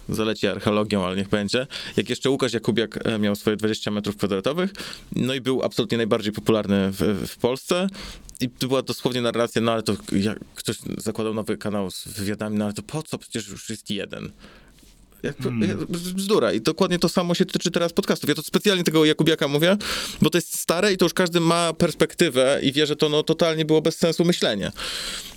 zaleci 0.08 0.46
archeologią, 0.46 1.04
ale 1.04 1.16
niech 1.16 1.28
będzie, 1.28 1.66
jak 1.96 2.10
jeszcze 2.10 2.30
Łukasz 2.30 2.52
Jakubiak 2.52 3.06
e, 3.06 3.18
miał 3.18 3.36
swoje 3.36 3.56
20 3.56 3.90
metrów 3.90 4.16
kwadratowych, 4.16 4.70
no 5.16 5.34
i 5.34 5.40
był 5.40 5.62
absolutnie 5.62 5.96
najbardziej 5.96 6.32
popularny 6.32 6.90
w, 6.92 7.28
w 7.28 7.36
Polsce, 7.36 7.86
i 8.40 8.48
to 8.48 8.68
była 8.68 8.82
dosłownie 8.82 9.22
narracja, 9.22 9.62
no 9.62 9.72
ale 9.72 9.82
to 9.82 9.96
jak 10.12 10.38
ktoś 10.54 10.76
zakładał 10.98 11.34
nowy 11.34 11.56
kanał 11.56 11.90
z 11.90 12.08
wywiadami, 12.08 12.58
no 12.58 12.64
ale 12.64 12.74
to 12.74 12.82
po 12.82 13.02
co, 13.02 13.18
przecież 13.18 13.48
już 13.48 13.70
jest 13.70 13.90
jeden. 13.90 14.32
Jak, 15.22 15.36
jak, 15.68 15.76
bzdura. 15.86 16.52
I 16.52 16.60
dokładnie 16.60 16.98
to 16.98 17.08
samo 17.08 17.34
się 17.34 17.44
tyczy 17.44 17.70
teraz 17.70 17.92
podcastów. 17.92 18.28
Ja 18.28 18.34
to 18.34 18.42
specjalnie 18.42 18.84
tego 18.84 19.04
Jakubiaka 19.04 19.48
mówię, 19.48 19.76
bo 20.22 20.30
to 20.30 20.38
jest 20.38 20.58
stare 20.58 20.92
i 20.92 20.96
to 20.96 21.04
już 21.04 21.14
każdy 21.14 21.40
ma 21.40 21.72
perspektywę 21.72 22.60
i 22.62 22.72
wie, 22.72 22.86
że 22.86 22.96
to 22.96 23.08
no, 23.08 23.22
totalnie 23.22 23.64
było 23.64 23.82
bez 23.82 23.96
sensu 23.96 24.24
myślenie. 24.24 24.72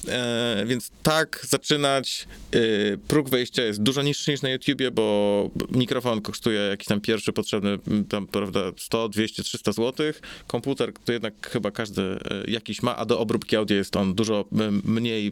E, 0.07 0.63
więc 0.67 0.91
tak 1.03 1.45
zaczynać. 1.49 2.27
E, 2.51 2.59
próg 2.97 3.29
wejścia 3.29 3.63
jest 3.63 3.81
dużo 3.81 4.01
niższy 4.01 4.31
niż 4.31 4.41
na 4.41 4.49
YouTubie, 4.49 4.91
bo 4.91 5.49
mikrofon 5.71 6.21
kosztuje 6.21 6.59
jakiś 6.59 6.87
tam 6.87 7.01
pierwszy 7.01 7.33
potrzebny, 7.33 7.79
tam 8.09 8.27
prawda, 8.27 8.59
100, 8.77 9.09
200, 9.09 9.43
300 9.43 9.71
zł. 9.71 10.13
Komputer 10.47 10.93
to 11.05 11.11
jednak 11.11 11.49
chyba 11.49 11.71
każdy 11.71 12.01
e, 12.01 12.17
jakiś 12.47 12.81
ma, 12.81 12.95
a 12.95 13.05
do 13.05 13.19
obróbki 13.19 13.55
audio 13.55 13.77
jest 13.77 13.95
on 13.95 14.15
dużo 14.15 14.45
m, 14.51 14.81
mniej 14.85 15.31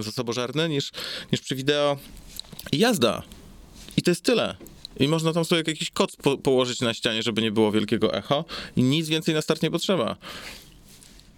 zasobożerny 0.00 0.68
niż, 0.68 0.92
niż 1.32 1.40
przy 1.40 1.54
wideo. 1.54 1.98
I 2.72 2.78
jazda. 2.78 3.22
I 3.96 4.02
to 4.02 4.10
jest 4.10 4.22
tyle. 4.22 4.56
I 5.00 5.08
można 5.08 5.32
tam 5.32 5.44
sobie 5.44 5.62
jakiś 5.66 5.90
kod 5.90 6.16
po 6.16 6.38
położyć 6.38 6.80
na 6.80 6.94
ścianie, 6.94 7.22
żeby 7.22 7.42
nie 7.42 7.52
było 7.52 7.72
wielkiego 7.72 8.14
echo. 8.14 8.44
I 8.76 8.82
nic 8.82 9.08
więcej 9.08 9.34
na 9.34 9.42
start 9.42 9.62
nie 9.62 9.70
potrzeba. 9.70 10.16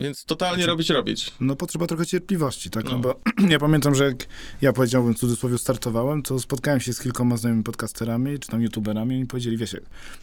Więc 0.00 0.24
totalnie 0.24 0.66
robić, 0.66 0.90
robić. 0.90 1.32
No 1.40 1.56
potrzeba 1.56 1.86
trochę 1.86 2.06
cierpliwości, 2.06 2.70
tak? 2.70 2.84
No, 2.84 2.90
No. 2.90 2.98
bo 2.98 3.20
ja 3.52 3.58
pamiętam, 3.58 3.94
że 3.94 4.04
jak 4.04 4.26
ja 4.62 4.72
powiedziałbym 4.72 5.14
w 5.14 5.18
cudzysłowie 5.18 5.58
startowałem, 5.58 6.22
to 6.22 6.38
spotkałem 6.38 6.80
się 6.80 6.92
z 6.92 7.00
kilkoma 7.00 7.36
znajomymi 7.36 7.64
podcasterami, 7.64 8.38
czy 8.38 8.48
tam 8.48 8.62
youtuberami 8.62 9.14
i 9.14 9.18
oni 9.18 9.26
powiedzieli, 9.26 9.56
wiesz, 9.56 9.72
jak 9.72 9.82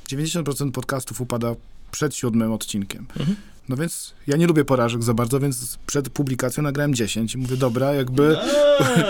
90% 0.09 0.71
podcastów 0.71 1.21
upada 1.21 1.55
przed 1.91 2.15
siódmym 2.15 2.51
odcinkiem. 2.51 3.05
Mhm. 3.19 3.35
No 3.69 3.76
więc 3.76 4.13
ja 4.28 4.38
nie 4.38 4.47
lubię 4.47 4.65
porażek 4.65 5.04
za 5.04 5.13
bardzo, 5.13 5.39
więc 5.39 5.78
przed 5.86 6.10
publikacją 6.10 6.63
nagrałem 6.63 6.95
10 6.95 7.36
i 7.36 7.38
mówię, 7.38 7.58
dobra, 7.58 7.93
jakby 7.93 8.38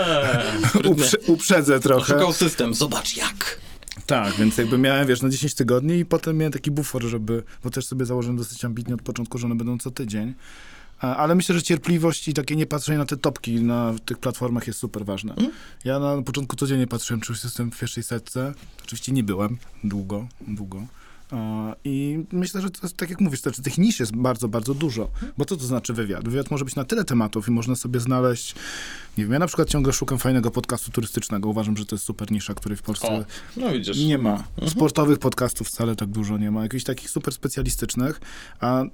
uprze 0.90 1.18
uprzedzę 1.26 1.80
trochę. 1.80 2.12
Szukał 2.12 2.32
system, 2.32 2.74
zobacz 2.74 3.16
jak. 3.16 3.60
Tak, 4.06 4.34
więc 4.34 4.58
jakby 4.58 4.78
miałem, 4.78 5.06
wiesz, 5.06 5.22
na 5.22 5.28
10 5.28 5.54
tygodni 5.54 5.98
i 5.98 6.04
potem 6.04 6.36
miałem 6.36 6.52
taki 6.52 6.70
bufor, 6.70 7.02
żeby, 7.02 7.42
bo 7.64 7.70
też 7.70 7.86
sobie 7.86 8.04
założyłem 8.04 8.36
dosyć 8.36 8.64
ambitnie 8.64 8.94
od 8.94 9.02
początku, 9.02 9.38
że 9.38 9.46
one 9.46 9.54
będą 9.54 9.78
co 9.78 9.90
tydzień. 9.90 10.34
Ale 10.98 11.34
myślę, 11.34 11.54
że 11.54 11.62
cierpliwość 11.62 12.28
i 12.28 12.34
takie 12.34 12.56
nie 12.56 12.66
patrzenie 12.66 12.98
na 12.98 13.06
te 13.06 13.16
topki 13.16 13.60
na 13.60 13.94
tych 14.04 14.18
platformach 14.18 14.66
jest 14.66 14.78
super 14.78 15.04
ważne. 15.04 15.34
Ja 15.84 15.98
na 15.98 16.22
początku 16.22 16.56
codziennie 16.56 16.86
patrzyłem, 16.86 17.20
czy 17.20 17.32
już 17.32 17.44
jestem 17.44 17.70
w 17.70 17.78
pierwszej 17.78 18.02
setce. 18.02 18.54
Oczywiście 18.84 19.12
nie 19.12 19.22
byłem 19.22 19.58
długo, 19.84 20.26
długo. 20.48 20.86
I 21.84 22.24
myślę, 22.32 22.60
że 22.60 22.70
to 22.70 22.80
jest, 22.82 22.96
tak 22.96 23.10
jak 23.10 23.20
mówisz, 23.20 23.40
to, 23.40 23.50
tych 23.50 23.78
nisz 23.78 24.00
jest 24.00 24.16
bardzo, 24.16 24.48
bardzo 24.48 24.74
dużo. 24.74 25.10
Bo 25.38 25.44
co 25.44 25.56
to 25.56 25.64
znaczy 25.64 25.92
wywiad? 25.92 26.28
Wywiad 26.28 26.50
może 26.50 26.64
być 26.64 26.76
na 26.76 26.84
tyle 26.84 27.04
tematów 27.04 27.48
i 27.48 27.50
można 27.50 27.76
sobie 27.76 28.00
znaleźć, 28.00 28.54
nie 29.18 29.24
wiem, 29.24 29.32
ja 29.32 29.38
na 29.38 29.46
przykład 29.46 29.68
ciągle 29.68 29.92
szukam 29.92 30.18
fajnego 30.18 30.50
podcastu 30.50 30.90
turystycznego. 30.90 31.48
Uważam, 31.48 31.76
że 31.76 31.86
to 31.86 31.96
jest 31.96 32.04
super 32.04 32.30
nisza, 32.30 32.54
której 32.54 32.78
w 32.78 32.82
Polsce 32.82 33.08
O, 33.08 33.24
no 33.56 33.66
nie 34.06 34.18
ma. 34.18 34.44
Sportowych 34.68 35.18
podcastów 35.18 35.68
wcale 35.68 35.96
tak 35.96 36.08
dużo 36.08 36.38
nie 36.38 36.50
ma. 36.50 36.62
Jakichś 36.62 36.84
takich 36.84 37.10
super 37.10 37.34
specjalistycznych, 37.34 38.20
a 38.60 38.84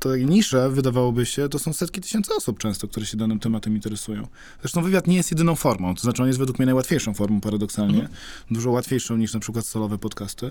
te 0.00 0.18
nisze, 0.18 0.70
wydawałoby 0.70 1.26
się, 1.26 1.48
to 1.48 1.58
są 1.58 1.72
setki 1.72 2.00
tysięcy 2.00 2.34
osób 2.34 2.58
często, 2.58 2.88
które 2.88 3.06
się 3.06 3.16
danym 3.16 3.38
tematem 3.38 3.74
interesują. 3.74 4.26
Zresztą 4.60 4.82
wywiad 4.82 5.06
nie 5.06 5.16
jest 5.16 5.30
jedyną 5.30 5.54
formą, 5.54 5.94
to 5.94 6.00
znaczy 6.00 6.22
on 6.22 6.28
jest 6.28 6.38
według 6.38 6.58
mnie 6.58 6.66
najłatwiejszą 6.66 7.14
formą 7.14 7.40
paradoksalnie. 7.40 8.08
Dużo 8.50 8.70
łatwiejszą 8.70 9.16
niż 9.16 9.34
na 9.34 9.40
przykład 9.40 9.66
solowe 9.66 9.98
podcasty. 9.98 10.50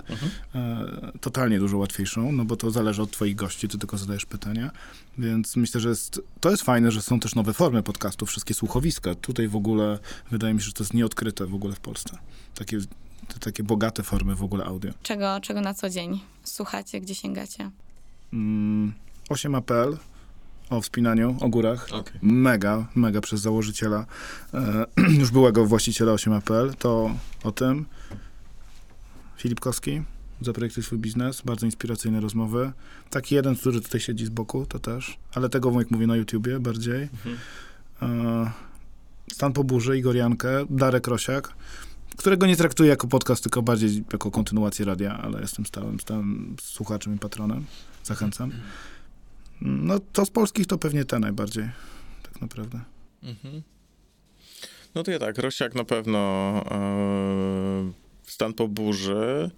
E, 0.56 1.12
totalnie 1.22 1.60
dużo 1.60 1.78
łatwiejszą, 1.78 2.32
no 2.32 2.46
bo 2.46 2.56
to 2.56 2.72
zależy 2.72 3.02
od 3.02 3.12
twoich 3.12 3.36
gości, 3.36 3.68
ty 3.68 3.78
tylko 3.78 3.98
zadajesz 3.98 4.26
pytania. 4.26 4.72
Więc 5.18 5.56
myślę, 5.56 5.82
że 5.82 5.90
jest, 5.90 6.22
to 6.42 6.52
jest 6.52 6.64
fajne, 6.64 6.92
że 6.92 7.02
są 7.02 7.20
też 7.20 7.36
nowe 7.36 7.54
formy 7.54 7.84
podcastów, 7.84 8.30
wszystkie 8.30 8.54
słuchowiska. 8.54 9.16
Tutaj 9.16 9.48
w 9.48 9.56
ogóle 9.56 10.00
wydaje 10.32 10.54
mi 10.54 10.60
się, 10.62 10.66
że 10.66 10.74
to 10.74 10.84
jest 10.84 10.94
nieodkryte 10.94 11.46
w 11.46 11.56
ogóle 11.56 11.76
w 11.76 11.80
Polsce. 11.80 12.18
Takie, 12.56 12.78
te, 13.28 13.40
takie 13.40 13.64
bogate 13.64 14.04
formy 14.04 14.36
w 14.36 14.44
ogóle 14.44 14.66
audio. 14.66 14.92
Czego, 15.04 15.40
czego 15.42 15.62
na 15.62 15.74
co 15.74 15.90
dzień 15.90 16.20
słuchacie, 16.44 17.02
gdzie 17.02 17.16
sięgacie? 17.16 17.72
Mm, 18.34 18.94
8APL 19.30 19.98
o 20.70 20.82
wspinaniu, 20.82 21.38
o 21.40 21.50
górach. 21.50 21.88
Okej. 21.92 22.20
Mega, 22.22 22.88
mega 22.96 23.22
przez 23.22 23.42
założyciela, 23.42 24.06
e, 24.54 24.86
już 25.20 25.32
byłego 25.32 25.66
właściciela 25.66 26.12
8APL, 26.12 26.74
to 26.74 27.16
o 27.44 27.52
tym. 27.52 27.86
Filip 29.38 29.60
Kowski, 29.60 30.02
Zaprojektuj 30.42 30.84
swój 30.84 31.00
biznes, 31.00 31.42
bardzo 31.42 31.66
inspiracyjne 31.66 32.20
rozmowy. 32.22 32.72
Taki 33.10 33.36
jeden, 33.36 33.56
który 33.56 33.82
tutaj 33.82 34.02
siedzi 34.02 34.26
z 34.26 34.30
boku, 34.30 34.66
to 34.66 34.80
też, 34.80 35.18
ale 35.34 35.50
tego, 35.50 35.72
jak 35.80 35.92
mówię, 35.92 36.08
na 36.08 36.16
YouTubie 36.16 36.60
bardziej. 36.60 37.10
E, 38.02 38.52
Stan 39.32 39.54
po 39.54 39.64
burzy, 39.64 39.98
Igor 39.98 40.16
Jankę, 40.16 40.66
Darek 40.70 41.08
Rosiak, 41.08 41.54
którego 42.18 42.46
nie 42.46 42.56
traktuję 42.56 42.90
jako 42.90 43.08
podcast, 43.08 43.44
tylko 43.44 43.62
bardziej 43.62 44.04
jako 44.14 44.32
kontynuację 44.32 44.86
radia, 44.86 45.18
ale 45.18 45.42
jestem 45.42 45.66
stałym, 45.66 46.00
stałym 46.00 46.56
słuchaczem 46.62 47.16
i 47.16 47.20
patronem. 47.20 47.66
Zachęcam. 48.04 48.52
No 49.62 50.00
to 50.14 50.26
z 50.26 50.30
polskich 50.30 50.68
to 50.68 50.78
pewnie 50.78 51.06
te 51.06 51.20
najbardziej, 51.20 51.70
tak 52.24 52.42
naprawdę. 52.42 52.80
Mhm. 53.24 53.62
No 54.96 55.04
to 55.04 55.12
ja 55.12 55.20
tak, 55.20 55.38
Rosiak 55.38 55.76
na 55.76 55.84
pewno 55.84 56.20
e, 56.72 57.92
Stan 58.24 58.54
po 58.54 58.68
burzy. 58.68 59.52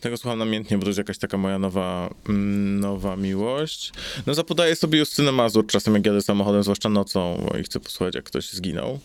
Tego 0.00 0.16
słucham 0.16 0.38
namiętnie, 0.38 0.78
bo 0.78 0.82
to 0.82 0.88
jest 0.88 0.98
jakaś 0.98 1.18
taka 1.18 1.38
moja 1.38 1.58
nowa, 1.58 2.14
mm, 2.28 2.80
nowa 2.80 3.16
miłość. 3.16 3.92
No 4.26 4.34
zapodaję 4.34 4.76
sobie 4.76 4.98
Justynę 4.98 5.32
Mazur 5.32 5.66
czasem, 5.66 5.94
jak 5.94 6.06
jadę 6.06 6.22
samochodem, 6.22 6.62
zwłaszcza 6.62 6.88
nocą 6.88 7.48
i 7.60 7.62
chcę 7.62 7.80
posłuchać, 7.80 8.14
jak 8.14 8.24
ktoś 8.24 8.52
zginął. 8.52 9.00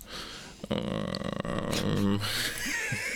Ehm. 0.69 2.19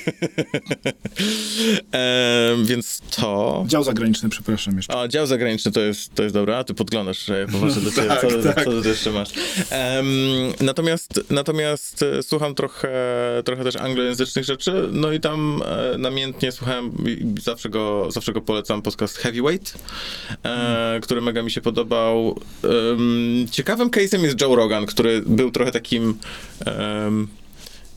Em, 1.92 2.66
więc 2.66 3.02
to... 3.16 3.64
Dział 3.68 3.84
zagraniczny, 3.84 4.30
przepraszam 4.30 4.78
jeszcze. 4.78 4.98
A, 4.98 5.08
dział 5.08 5.26
zagraniczny 5.26 5.72
to 5.72 5.82
jest, 5.82 6.16
to 6.16 6.24
jest 6.24 6.36
dobra, 6.36 6.58
a 6.58 6.64
ty 6.64 6.74
podglądasz, 6.74 7.26
że 7.26 7.48
popatrzę 7.52 7.82
do 7.82 7.92
ciebie, 7.96 8.08
Tak, 8.08 8.22
co, 8.22 8.44
tak. 8.54 8.66
co 8.66 8.82
ty 8.82 8.90
jeszcze 8.90 9.12
masz. 9.12 9.30
Em, 9.70 10.06
natomiast, 10.60 11.22
natomiast 11.30 12.04
e, 12.04 12.24
słucham 12.24 12.56
trochę, 12.56 12.90
trochę 13.46 13.64
też 13.64 13.76
anglojęzycznych 13.76 14.46
rzeczy, 14.46 14.90
no 14.92 15.12
i 15.12 15.20
tam 15.20 15.62
e, 15.66 15.98
namiętnie 15.98 16.52
słuchałem, 16.52 16.92
zawsze 17.42 17.70
go, 17.70 18.08
zawsze 18.12 18.34
go 18.34 18.42
polecam, 18.42 18.82
podcast 18.82 19.18
Heavyweight, 19.18 19.78
e, 20.44 21.00
który 21.02 21.22
mega 21.22 21.44
mi 21.44 21.52
się 21.52 21.62
podobał. 21.62 22.40
Ciekawym 23.52 23.90
case'em 23.90 24.24
jest 24.24 24.42
Joe 24.42 24.56
Rogan, 24.56 24.86
który 24.86 25.22
był 25.26 25.52
trochę 25.52 25.72
takim... 25.72 26.18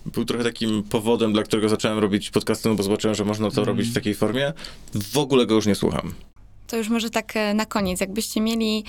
był 0.07 0.25
trochę 0.25 0.45
takim 0.45 0.83
powodem, 0.83 1.33
dla 1.33 1.43
którego 1.43 1.69
zacząłem 1.69 1.99
robić 1.99 2.31
podcasty, 2.31 2.69
no 2.69 2.75
bo 2.75 2.83
zobaczyłem, 2.83 3.15
że 3.15 3.25
można 3.25 3.51
to 3.51 3.65
robić 3.65 3.89
w 3.89 3.95
takiej 3.95 4.15
formie. 4.15 4.53
W 4.95 5.19
ogóle 5.19 5.47
go 5.47 5.55
już 5.55 5.67
nie 5.67 5.75
słucham. 5.75 6.15
To 6.67 6.77
już 6.77 6.89
może 6.89 7.11
tak 7.11 7.37
e, 7.37 7.55
na 7.55 7.67
koniec, 7.67 8.01
jakbyście 8.01 8.41
mieli 8.41 8.85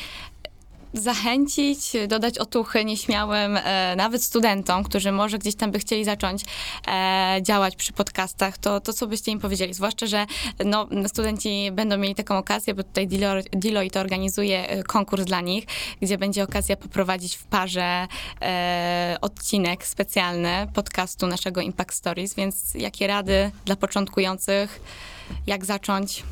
zachęcić, 0.95 1.91
dodać 2.07 2.37
otuchy 2.37 2.85
nieśmiałym, 2.85 3.57
e, 3.57 3.95
nawet 3.95 4.23
studentom, 4.23 4.83
którzy 4.83 5.11
może 5.11 5.37
gdzieś 5.37 5.55
tam 5.55 5.71
by 5.71 5.79
chcieli 5.79 6.05
zacząć 6.05 6.43
e, 6.87 7.39
działać 7.41 7.75
przy 7.75 7.93
podcastach, 7.93 8.57
to, 8.57 8.79
to 8.79 8.93
co 8.93 9.07
byście 9.07 9.31
im 9.31 9.39
powiedzieli? 9.39 9.73
Zwłaszcza, 9.73 10.05
że 10.05 10.25
no, 10.65 10.87
studenci 11.07 11.69
będą 11.71 11.97
mieli 11.97 12.15
taką 12.15 12.37
okazję, 12.37 12.73
bo 12.73 12.83
tutaj 12.83 13.07
Deloitte, 13.51 13.99
organizuje 13.99 14.67
e, 14.67 14.83
konkurs 14.83 15.25
dla 15.25 15.41
nich, 15.41 15.65
gdzie 16.01 16.17
będzie 16.17 16.43
okazja 16.43 16.75
poprowadzić 16.75 17.35
w 17.35 17.43
parze 17.43 18.07
e, 18.41 19.17
odcinek 19.21 19.87
specjalny 19.87 20.67
podcastu 20.73 21.27
naszego 21.27 21.61
Impact 21.61 21.93
Stories, 21.93 22.33
więc 22.33 22.73
jakie 22.73 23.07
rady 23.07 23.51
dla 23.65 23.75
początkujących, 23.75 24.81
jak 25.47 25.65
zacząć? 25.65 26.23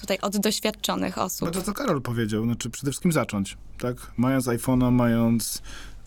Tutaj 0.00 0.18
od 0.22 0.36
doświadczonych 0.36 1.18
osób. 1.18 1.42
No 1.48 1.50
to 1.52 1.62
co 1.62 1.72
Karol 1.72 2.02
powiedział, 2.02 2.44
znaczy 2.44 2.70
przede 2.70 2.90
wszystkim 2.90 3.12
zacząć, 3.12 3.56
tak? 3.78 3.96
Mając 4.16 4.46
iPhone'a, 4.46 4.92
mając 4.92 5.62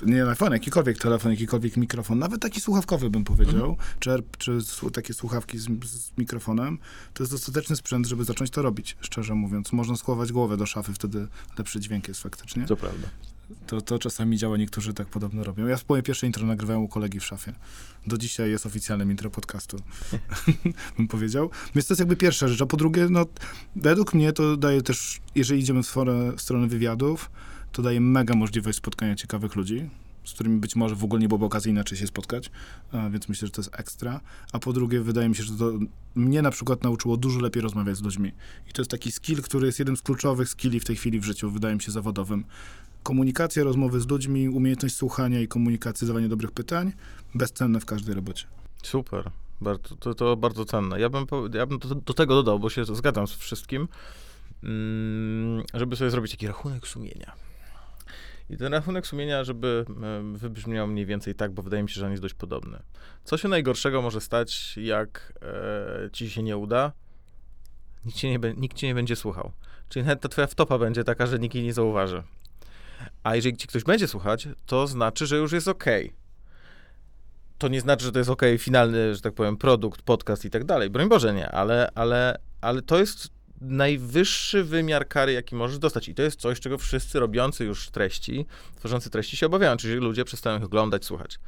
nie 0.05 0.25
iPhone, 0.25 0.51
jakikolwiek 0.53 0.97
telefon, 0.97 1.31
jakikolwiek 1.31 1.77
mikrofon, 1.77 2.19
nawet 2.19 2.41
taki 2.41 2.61
słuchawkowy 2.61 3.09
bym 3.09 3.23
powiedział, 3.23 3.69
Mhm. 3.69 3.77
czy, 3.99 4.23
czy 4.37 4.91
takie 4.93 5.13
słuchawki 5.13 5.57
z, 5.59 5.65
z 5.85 6.17
mikrofonem, 6.17 6.77
to 7.13 7.23
jest 7.23 7.33
dostateczny 7.33 7.75
sprzęt, 7.75 8.07
żeby 8.07 8.23
zacząć 8.23 8.49
to 8.49 8.61
robić, 8.61 8.97
szczerze 9.01 9.35
mówiąc. 9.35 9.71
Można 9.73 9.95
schować 9.95 10.31
głowę 10.31 10.57
do 10.57 10.65
szafy, 10.65 10.93
wtedy 10.93 11.27
lepszy 11.57 11.79
dźwięk 11.79 12.07
jest 12.07 12.21
faktycznie. 12.21 12.65
Co 12.65 12.75
prawda. 12.75 13.07
To, 13.67 13.81
to 13.81 13.99
czasami 13.99 14.37
działa, 14.37 14.57
niektórzy 14.57 14.93
tak 14.93 15.07
podobno 15.07 15.43
robią. 15.43 15.67
Ja 15.67 15.77
moje 15.89 16.03
pierwsze 16.03 16.27
intro 16.27 16.45
nagrywałem 16.45 16.81
u 16.83 16.87
kolegi 16.87 17.19
w 17.19 17.25
szafie. 17.25 17.53
Do 18.07 18.17
dzisiaj 18.17 18.51
jest 18.51 18.65
oficjalnym 18.65 19.11
intro 19.11 19.29
podcastu, 19.29 19.77
bym 20.97 21.07
powiedział. 21.07 21.49
Więc 21.75 21.87
to 21.87 21.93
jest 21.93 21.99
jakby 21.99 22.15
pierwsza 22.15 22.47
rzecz. 22.47 22.61
A 22.61 22.65
po 22.65 22.77
drugie, 22.77 23.07
no, 23.09 23.25
według 23.75 24.13
mnie 24.13 24.33
to 24.33 24.57
daje 24.57 24.81
też, 24.81 25.19
jeżeli 25.35 25.61
idziemy 25.61 25.83
w 25.83 25.87
stronę, 25.87 26.31
w 26.31 26.41
stronę 26.41 26.67
wywiadów, 26.67 27.31
to 27.71 27.81
daje 27.81 28.01
mega 28.01 28.35
możliwość 28.35 28.77
spotkania 28.77 29.15
ciekawych 29.15 29.55
ludzi, 29.55 29.89
z 30.23 30.33
którymi 30.33 30.59
być 30.59 30.75
może 30.75 30.95
w 30.95 31.03
ogóle 31.03 31.21
nie 31.21 31.27
byłoby 31.27 31.45
okazji 31.45 31.71
inaczej 31.71 31.97
się 31.97 32.07
spotkać, 32.07 32.51
więc 33.11 33.29
myślę, 33.29 33.47
że 33.47 33.51
to 33.51 33.61
jest 33.61 33.79
ekstra. 33.79 34.21
A 34.53 34.59
po 34.59 34.73
drugie, 34.73 35.01
wydaje 35.01 35.29
mi 35.29 35.35
się, 35.35 35.43
że 35.43 35.53
to 35.53 35.71
mnie 36.15 36.41
na 36.41 36.51
przykład 36.51 36.83
nauczyło 36.83 37.17
dużo 37.17 37.39
lepiej 37.39 37.61
rozmawiać 37.61 37.97
z 37.97 38.01
ludźmi. 38.01 38.31
I 38.69 38.73
to 38.73 38.81
jest 38.81 38.91
taki 38.91 39.11
skill, 39.11 39.41
który 39.41 39.65
jest 39.65 39.79
jednym 39.79 39.97
z 39.97 40.01
kluczowych 40.01 40.49
skilli 40.49 40.79
w 40.79 40.85
tej 40.85 40.95
chwili 40.95 41.19
w 41.19 41.23
życiu, 41.23 41.51
wydaje 41.51 41.75
mi 41.75 41.81
się, 41.81 41.91
zawodowym. 41.91 42.45
Komunikacja, 43.03 43.63
rozmowy 43.63 43.99
z 43.99 44.07
ludźmi, 44.07 44.49
umiejętność 44.49 44.95
słuchania 44.95 45.39
i 45.39 45.47
komunikacji, 45.47 46.07
zadawanie 46.07 46.29
dobrych 46.29 46.51
pytań, 46.51 46.91
bezcenne 47.35 47.79
w 47.79 47.85
każdej 47.85 48.15
robocie. 48.15 48.45
Super. 48.83 49.31
Bardzo, 49.61 49.95
to, 49.95 50.13
to 50.13 50.37
bardzo 50.37 50.65
cenne. 50.65 50.99
Ja 50.99 51.09
bym, 51.09 51.25
ja 51.53 51.65
bym 51.65 51.79
do, 51.79 51.95
do 51.95 52.13
tego 52.13 52.35
dodał, 52.35 52.59
bo 52.59 52.69
się 52.69 52.85
zgadzam 52.85 53.27
z 53.27 53.33
wszystkim, 53.33 53.87
mm, 54.63 55.63
żeby 55.73 55.95
sobie 55.95 56.09
zrobić 56.09 56.31
taki 56.31 56.47
rachunek 56.47 56.87
sumienia. 56.87 57.33
I 58.49 58.57
ten 58.57 58.73
rachunek 58.73 59.07
sumienia, 59.07 59.43
żeby 59.43 59.85
em, 60.03 60.35
wybrzmiał 60.37 60.87
mniej 60.87 61.05
więcej 61.05 61.35
tak, 61.35 61.51
bo 61.51 61.61
wydaje 61.61 61.83
mi 61.83 61.89
się, 61.89 61.99
że 61.99 62.05
on 62.05 62.11
jest 62.11 62.23
dość 62.23 62.33
podobny. 62.33 62.79
Co 63.23 63.37
się 63.37 63.47
najgorszego 63.47 64.01
może 64.01 64.21
stać, 64.21 64.77
jak 64.77 65.33
e, 65.41 66.09
ci 66.11 66.29
się 66.29 66.43
nie 66.43 66.57
uda? 66.57 66.91
Nikt 68.05 68.17
cię 68.17 68.29
nie, 68.29 68.53
nikt 68.57 68.77
cię 68.77 68.87
nie 68.87 68.95
będzie 68.95 69.15
słuchał. 69.15 69.51
Czyli 69.89 70.05
nawet 70.05 70.21
ta 70.21 70.29
twoja 70.29 70.47
wtopa 70.47 70.77
będzie 70.77 71.03
taka, 71.03 71.25
że 71.25 71.39
nikt 71.39 71.55
jej 71.55 71.63
nie 71.63 71.73
zauważy. 71.73 72.23
A 73.23 73.35
jeżeli 73.35 73.57
ci 73.57 73.67
ktoś 73.67 73.83
będzie 73.83 74.07
słuchać, 74.07 74.47
to 74.65 74.87
znaczy, 74.87 75.27
że 75.27 75.37
już 75.37 75.51
jest 75.51 75.67
okej 75.67 76.21
to 77.61 77.67
nie 77.67 77.81
znaczy, 77.81 78.05
że 78.05 78.11
to 78.11 78.19
jest 78.19 78.29
ok, 78.29 78.41
finalny, 78.57 79.15
że 79.15 79.21
tak 79.21 79.33
powiem, 79.33 79.57
produkt, 79.57 80.01
podcast 80.01 80.45
i 80.45 80.49
tak 80.49 80.63
dalej. 80.63 80.89
Broń 80.89 81.09
Boże, 81.09 81.33
nie, 81.33 81.49
ale, 81.49 81.91
ale, 81.95 82.39
ale 82.61 82.81
to 82.81 82.99
jest 82.99 83.29
najwyższy 83.61 84.63
wymiar 84.63 85.07
kary, 85.07 85.33
jaki 85.33 85.55
możesz 85.55 85.79
dostać. 85.79 86.09
I 86.09 86.15
to 86.15 86.21
jest 86.21 86.39
coś, 86.39 86.59
czego 86.59 86.77
wszyscy 86.77 87.19
robiący 87.19 87.65
już 87.65 87.89
treści, 87.89 88.45
tworzący 88.75 89.09
treści 89.09 89.37
się 89.37 89.45
obawiają, 89.45 89.77
czyli 89.77 89.95
ludzie 89.95 90.25
przestają 90.25 90.57
ich 90.57 90.63
oglądać, 90.63 91.05
słuchać. 91.05 91.39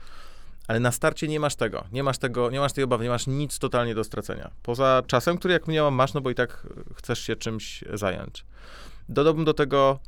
Ale 0.67 0.79
na 0.79 0.91
starcie 0.91 1.27
nie 1.27 1.39
masz 1.39 1.55
tego, 1.55 1.85
nie 1.91 2.03
masz 2.03 2.17
tego, 2.17 2.49
nie 2.51 2.59
masz 2.59 2.73
tej 2.73 2.83
obawy, 2.83 3.03
nie 3.03 3.09
masz 3.09 3.27
nic 3.27 3.59
totalnie 3.59 3.95
do 3.95 4.03
stracenia. 4.03 4.51
Poza 4.63 5.03
czasem, 5.07 5.37
który 5.37 5.53
jak 5.53 5.67
miałam, 5.67 5.93
masz, 5.93 6.13
no 6.13 6.21
bo 6.21 6.29
i 6.29 6.35
tak 6.35 6.67
chcesz 6.95 7.19
się 7.19 7.35
czymś 7.35 7.83
zająć. 7.93 8.45
Dodałbym 9.09 9.45
do 9.45 9.53
tego, 9.53 9.99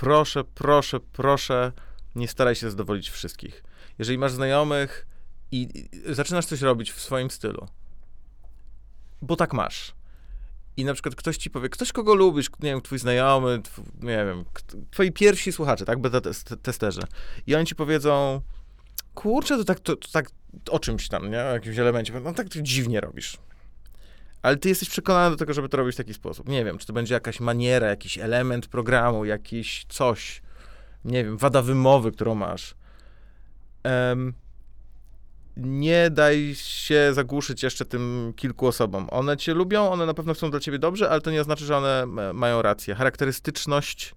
proszę, 0.00 0.44
proszę, 0.44 1.00
proszę, 1.00 1.72
nie 2.14 2.28
staraj 2.28 2.54
się 2.54 2.70
zadowolić 2.70 3.10
wszystkich 3.10 3.62
jeżeli 3.98 4.18
masz 4.18 4.32
znajomych 4.32 5.06
i, 5.52 5.88
zaczynasz 6.06 6.46
coś 6.46 6.60
robić 6.60 6.92
w 6.92 7.00
swoim 7.00 7.30
stylu, 7.30 7.68
bo 9.22 9.36
tak 9.36 9.52
masz. 9.52 9.94
I 10.76 10.84
na 10.84 10.94
przykład 10.94 11.14
ktoś 11.14 11.36
ci 11.36 11.50
powie, 11.50 11.68
ktoś 11.68 11.92
kogo 11.92 12.14
lubisz, 12.14 12.50
nie 12.60 12.70
wiem, 12.70 12.82
twój 12.82 12.98
znajomy, 12.98 13.62
nie 14.00 14.24
wiem, 14.26 14.44
twoi 14.90 15.12
pierwsi 15.12 15.52
słuchacze, 15.52 15.84
tak, 15.84 16.00
beta 16.00 16.20
test, 16.20 16.54
testerzy. 16.62 17.00
I 17.46 17.54
oni 17.54 17.66
ci 17.66 17.74
powiedzą, 17.74 18.40
kurczę, 19.14 19.56
to 19.56 19.64
tak, 19.64 19.80
to, 19.80 19.96
to 19.96 20.08
tak 20.12 20.30
o 20.70 20.78
czymś 20.78 21.08
tam, 21.08 21.30
nie, 21.30 21.40
o 21.44 21.52
jakimś 21.52 21.78
elemencie, 21.78 22.20
no 22.20 22.34
tak 22.34 22.48
dziwnie 22.48 23.00
robisz. 23.00 23.36
Ale 24.48 24.56
ty 24.56 24.68
jesteś 24.68 24.90
przekonany 24.90 25.30
do 25.30 25.36
tego, 25.36 25.52
żeby 25.52 25.68
to 25.68 25.76
robić 25.76 25.94
w 25.94 25.98
taki 25.98 26.14
sposób. 26.14 26.48
Nie 26.48 26.64
wiem, 26.64 26.78
czy 26.78 26.86
to 26.86 26.92
będzie 26.92 27.14
jakaś 27.14 27.40
maniera, 27.40 27.86
jakiś 27.86 28.18
element 28.18 28.66
programu, 28.66 29.24
jakiś 29.24 29.84
coś, 29.88 30.42
nie 31.04 31.24
wiem, 31.24 31.36
wada 31.36 31.62
wymowy, 31.62 32.12
którą 32.12 32.34
masz. 32.34 32.74
Em, 33.82 34.34
nie 35.56 36.10
daj 36.10 36.54
się 36.54 37.14
zagłuszyć 37.14 37.62
jeszcze 37.62 37.84
tym 37.84 38.32
kilku 38.36 38.66
osobom. 38.66 39.08
One 39.10 39.36
cię 39.36 39.54
lubią, 39.54 39.90
one 39.90 40.06
na 40.06 40.14
pewno 40.14 40.34
chcą 40.34 40.50
dla 40.50 40.60
ciebie 40.60 40.78
dobrze, 40.78 41.10
ale 41.10 41.20
to 41.20 41.30
nie 41.30 41.40
oznacza, 41.40 41.64
że 41.64 41.76
one 41.76 42.02
e, 42.02 42.32
mają 42.32 42.62
rację. 42.62 42.94
Charakterystyczność, 42.94 44.14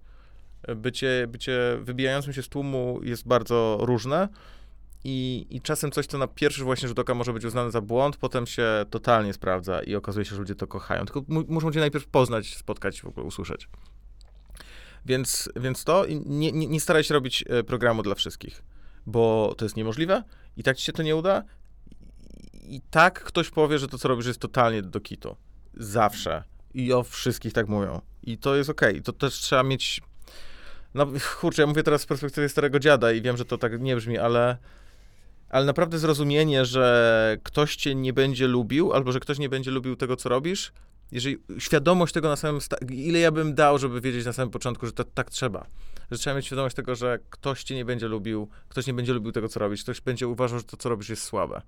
e, 0.62 0.74
bycie, 0.74 1.26
bycie 1.28 1.78
wybijającym 1.80 2.32
się 2.32 2.42
z 2.42 2.48
tłumu 2.48 3.00
jest 3.02 3.28
bardzo 3.28 3.78
różne 3.80 4.28
i, 5.04 5.46
i 5.50 5.60
czasem 5.60 5.90
coś, 5.90 6.06
co 6.06 6.18
na 6.18 6.26
pierwszy 6.26 6.64
właśnie 6.64 6.88
rzut 6.88 6.98
oka 6.98 7.14
może 7.14 7.32
być 7.32 7.44
uznane 7.44 7.70
za 7.70 7.80
błąd, 7.80 8.16
potem 8.16 8.46
się 8.46 8.84
totalnie 8.90 9.32
sprawdza 9.32 9.82
i 9.82 9.94
okazuje 9.94 10.24
się, 10.24 10.30
że 10.30 10.40
ludzie 10.40 10.54
to 10.54 10.66
kochają. 10.66 11.04
Tylko 11.04 11.22
mu, 11.28 11.44
muszą 11.48 11.72
cię 11.72 11.80
najpierw 11.80 12.06
poznać, 12.06 12.56
spotkać, 12.56 13.02
w 13.02 13.06
ogóle 13.06 13.26
usłyszeć. 13.26 13.68
Więc, 15.06 15.48
więc 15.56 15.84
to 15.84 16.06
nie, 16.26 16.52
nie, 16.52 16.66
nie 16.66 16.80
staraj 16.80 17.04
się 17.04 17.14
robić 17.14 17.44
e, 17.48 17.64
programu 17.64 18.02
dla 18.02 18.14
wszystkich 18.14 18.62
bo 19.06 19.54
to 19.58 19.64
jest 19.64 19.76
niemożliwe 19.76 20.22
i 20.56 20.62
tak 20.62 20.76
ci 20.76 20.84
się 20.84 20.92
to 20.92 21.02
nie 21.02 21.16
uda. 21.16 21.44
I 22.52 22.80
tak 22.90 23.24
ktoś 23.24 23.50
powie, 23.50 23.78
że 23.78 23.88
to, 23.88 23.98
co 23.98 24.08
robisz, 24.08 24.26
jest 24.26 24.40
totalnie 24.40 24.82
do 24.82 25.00
kitu. 25.00 25.36
Zawsze. 25.74 26.44
I 26.74 26.92
o 26.92 27.02
wszystkich 27.02 27.52
tak 27.52 27.68
mówią. 27.68 28.00
I 28.22 28.38
to 28.38 28.56
jest 28.56 28.70
okej. 28.70 29.02
To 29.02 29.12
też 29.12 29.34
trzeba 29.34 29.62
mieć... 29.62 30.00
No 30.94 31.06
kurczę, 31.40 31.62
ja 31.62 31.68
mówię 31.68 31.82
teraz 31.82 32.00
z 32.00 32.06
perspektywy 32.06 32.48
starego 32.48 32.78
dziada 32.78 33.12
i 33.12 33.22
wiem, 33.22 33.36
że 33.36 33.44
to 33.44 33.58
tak 33.58 33.80
nie 33.80 33.96
brzmi, 33.96 34.18
ale... 34.18 34.56
Ale 35.52 35.66
naprawdę 35.66 35.98
zrozumienie, 35.98 36.64
że 36.64 37.36
ktoś 37.42 37.76
cię 37.76 37.94
nie 37.94 38.12
będzie 38.12 38.48
lubił, 38.48 38.92
albo 38.92 39.12
że 39.12 39.20
ktoś 39.20 39.38
nie 39.38 39.48
będzie 39.48 39.70
lubił 39.70 39.96
tego, 39.96 40.16
co 40.16 40.28
robisz, 40.28 40.72
jeżeli 41.12 41.38
świadomość 41.58 42.14
tego 42.14 42.28
na 42.28 42.36
samym, 42.36 42.60
ile 42.90 43.18
ja 43.18 43.30
bym 43.30 43.54
dał, 43.54 43.78
żeby 43.78 44.00
wiedzieć 44.00 44.24
na 44.24 44.32
samym 44.32 44.50
początku, 44.50 44.86
że 44.86 44.92
to, 44.92 45.04
tak 45.04 45.30
trzeba. 45.30 45.66
Że 46.10 46.18
trzeba 46.18 46.36
mieć 46.36 46.46
świadomość 46.46 46.76
tego, 46.76 46.94
że 46.94 47.18
ktoś 47.30 47.64
cię 47.64 47.74
nie 47.74 47.84
będzie 47.84 48.08
lubił, 48.08 48.48
ktoś 48.68 48.86
nie 48.86 48.94
będzie 48.94 49.12
lubił 49.12 49.32
tego, 49.32 49.48
co 49.48 49.60
robisz, 49.60 49.82
ktoś 49.82 50.00
będzie 50.00 50.28
uważał, 50.28 50.58
że 50.58 50.64
to, 50.64 50.76
co 50.76 50.88
robisz, 50.88 51.08
jest 51.08 51.22
słabe. 51.22 51.62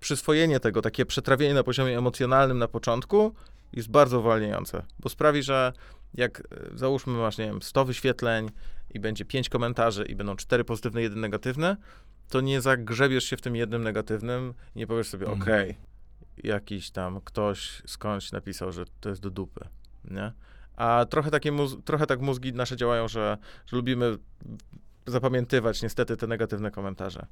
Przyswojenie 0.00 0.60
tego, 0.60 0.82
takie 0.82 1.06
przetrawienie 1.06 1.54
na 1.54 1.62
poziomie 1.62 1.98
emocjonalnym 1.98 2.58
na 2.58 2.68
początku 2.68 3.34
jest 3.72 3.90
bardzo 3.90 4.20
uwalniające, 4.20 4.82
bo 5.00 5.08
sprawi, 5.08 5.42
że 5.42 5.72
jak 6.16 6.40
e, 6.40 6.44
załóżmy 6.78 7.12
masz, 7.12 7.38
nie 7.38 7.44
wiem, 7.46 7.62
100 7.62 7.84
wyświetleń 7.84 8.50
i 8.90 9.00
będzie 9.00 9.24
5 9.24 9.48
komentarzy 9.48 10.04
i 10.04 10.14
będą 10.16 10.36
4 10.36 10.64
pozytywne, 10.64 11.02
1 11.02 11.20
negatywny, 11.20 11.76
to 12.28 12.40
nie 12.40 12.60
zagrzebiesz 12.60 13.24
się 13.24 13.36
w 13.36 13.40
tym 13.40 13.56
jednym 13.56 13.82
negatywnym 13.82 14.54
i 14.74 14.78
nie 14.78 14.86
powiesz 14.86 15.08
sobie, 15.08 15.26
Mhm. 15.26 15.42
okej, 15.42 15.76
jakiś 16.44 16.90
tam 16.90 17.20
ktoś 17.24 17.82
skądś 17.86 18.32
napisał, 18.32 18.72
że 18.72 18.84
to 19.00 19.08
jest 19.08 19.20
do 19.22 19.30
dupy, 19.30 19.68
nie? 20.04 20.32
A 20.76 21.06
trochę, 21.10 21.30
takie 21.30 21.52
móz- 21.52 21.82
trochę 21.84 22.06
tak 22.06 22.20
mózgi 22.20 22.52
nasze 22.52 22.76
działają, 22.76 23.08
że, 23.08 23.38
że 23.66 23.76
lubimy 23.76 24.18
zapamiętywać 25.06 25.82
niestety 25.82 26.16
te 26.16 26.26
negatywne 26.26 26.70
komentarze. 26.70 27.26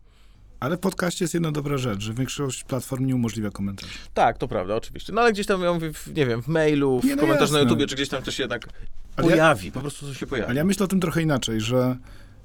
Ale 0.61 0.77
w 0.77 0.81
podcaście 0.81 1.25
jest 1.25 1.35
jedna 1.35 1.53
dobra 1.53 1.77
rzecz, 1.79 2.01
że 2.01 2.15
większość 2.15 2.65
platform 2.65 3.07
nie 3.07 3.15
umożliwia 3.15 3.51
komentarzy. 3.51 3.93
Tak, 4.15 4.39
to 4.39 4.49
prawda, 4.49 4.75
oczywiście. 4.77 5.13
No 5.13 5.21
ale 5.21 5.33
gdzieś 5.33 5.47
tam, 5.47 5.63
ja 5.63 5.73
mówię, 5.73 5.93
w, 5.93 6.07
nie 6.17 6.27
wiem, 6.27 6.43
w 6.43 6.49
mailu, 6.49 7.01
w 7.01 7.05
Nie, 7.05 7.17
no 7.17 7.21
komentarzu 7.23 7.53
na 7.53 7.59
jasne. 7.59 7.71
YouTubie, 7.71 7.87
czy 7.87 7.95
gdzieś 7.95 8.09
tam 8.09 8.23
to 8.23 8.31
się 8.31 8.43
jednak 8.43 8.69
Ale 9.17 9.27
ja- 9.27 9.33
pojawi, 9.33 9.73
po 9.73 9.81
prostu 9.81 10.07
to 10.07 10.15
się 10.15 10.27
pojawi. 10.27 10.49
Ale 10.51 10.59
ja 10.59 10.65
myślę 10.65 10.85
o 10.85 10.89
tym 10.89 11.01
trochę 11.01 11.23
inaczej, 11.23 11.61
że 11.61 11.97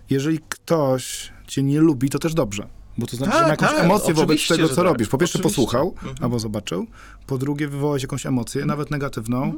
jeżeli 0.10 0.40
ktoś 0.50 1.32
cię 1.48 1.64
nie 1.64 1.80
lubi, 1.80 2.10
to 2.10 2.20
też 2.20 2.34
dobrze. 2.34 2.68
Bo 2.98 3.08
to 3.08 3.18
znaczy, 3.18 3.32
Tak, 3.32 3.40
że 3.40 3.46
ma 3.46 3.50
jakąś 3.50 3.70
tak, 3.70 3.80
emocję 3.80 4.14
wobec 4.14 4.48
tego, 4.48 4.70
co 4.70 4.76
tak. 4.76 4.84
robisz. 4.86 5.08
Po 5.10 5.18
pierwsze 5.18 5.40
Oczywiście. 5.40 5.56
posłuchał, 5.62 5.88
Mhm. 5.98 6.16
albo 6.22 6.40
zobaczył. 6.40 6.88
Po 7.28 7.38
drugie 7.38 7.68
wywołać 7.68 8.02
jakąś 8.02 8.26
emocję, 8.26 8.66
nawet 8.66 8.92
negatywną. 8.92 9.54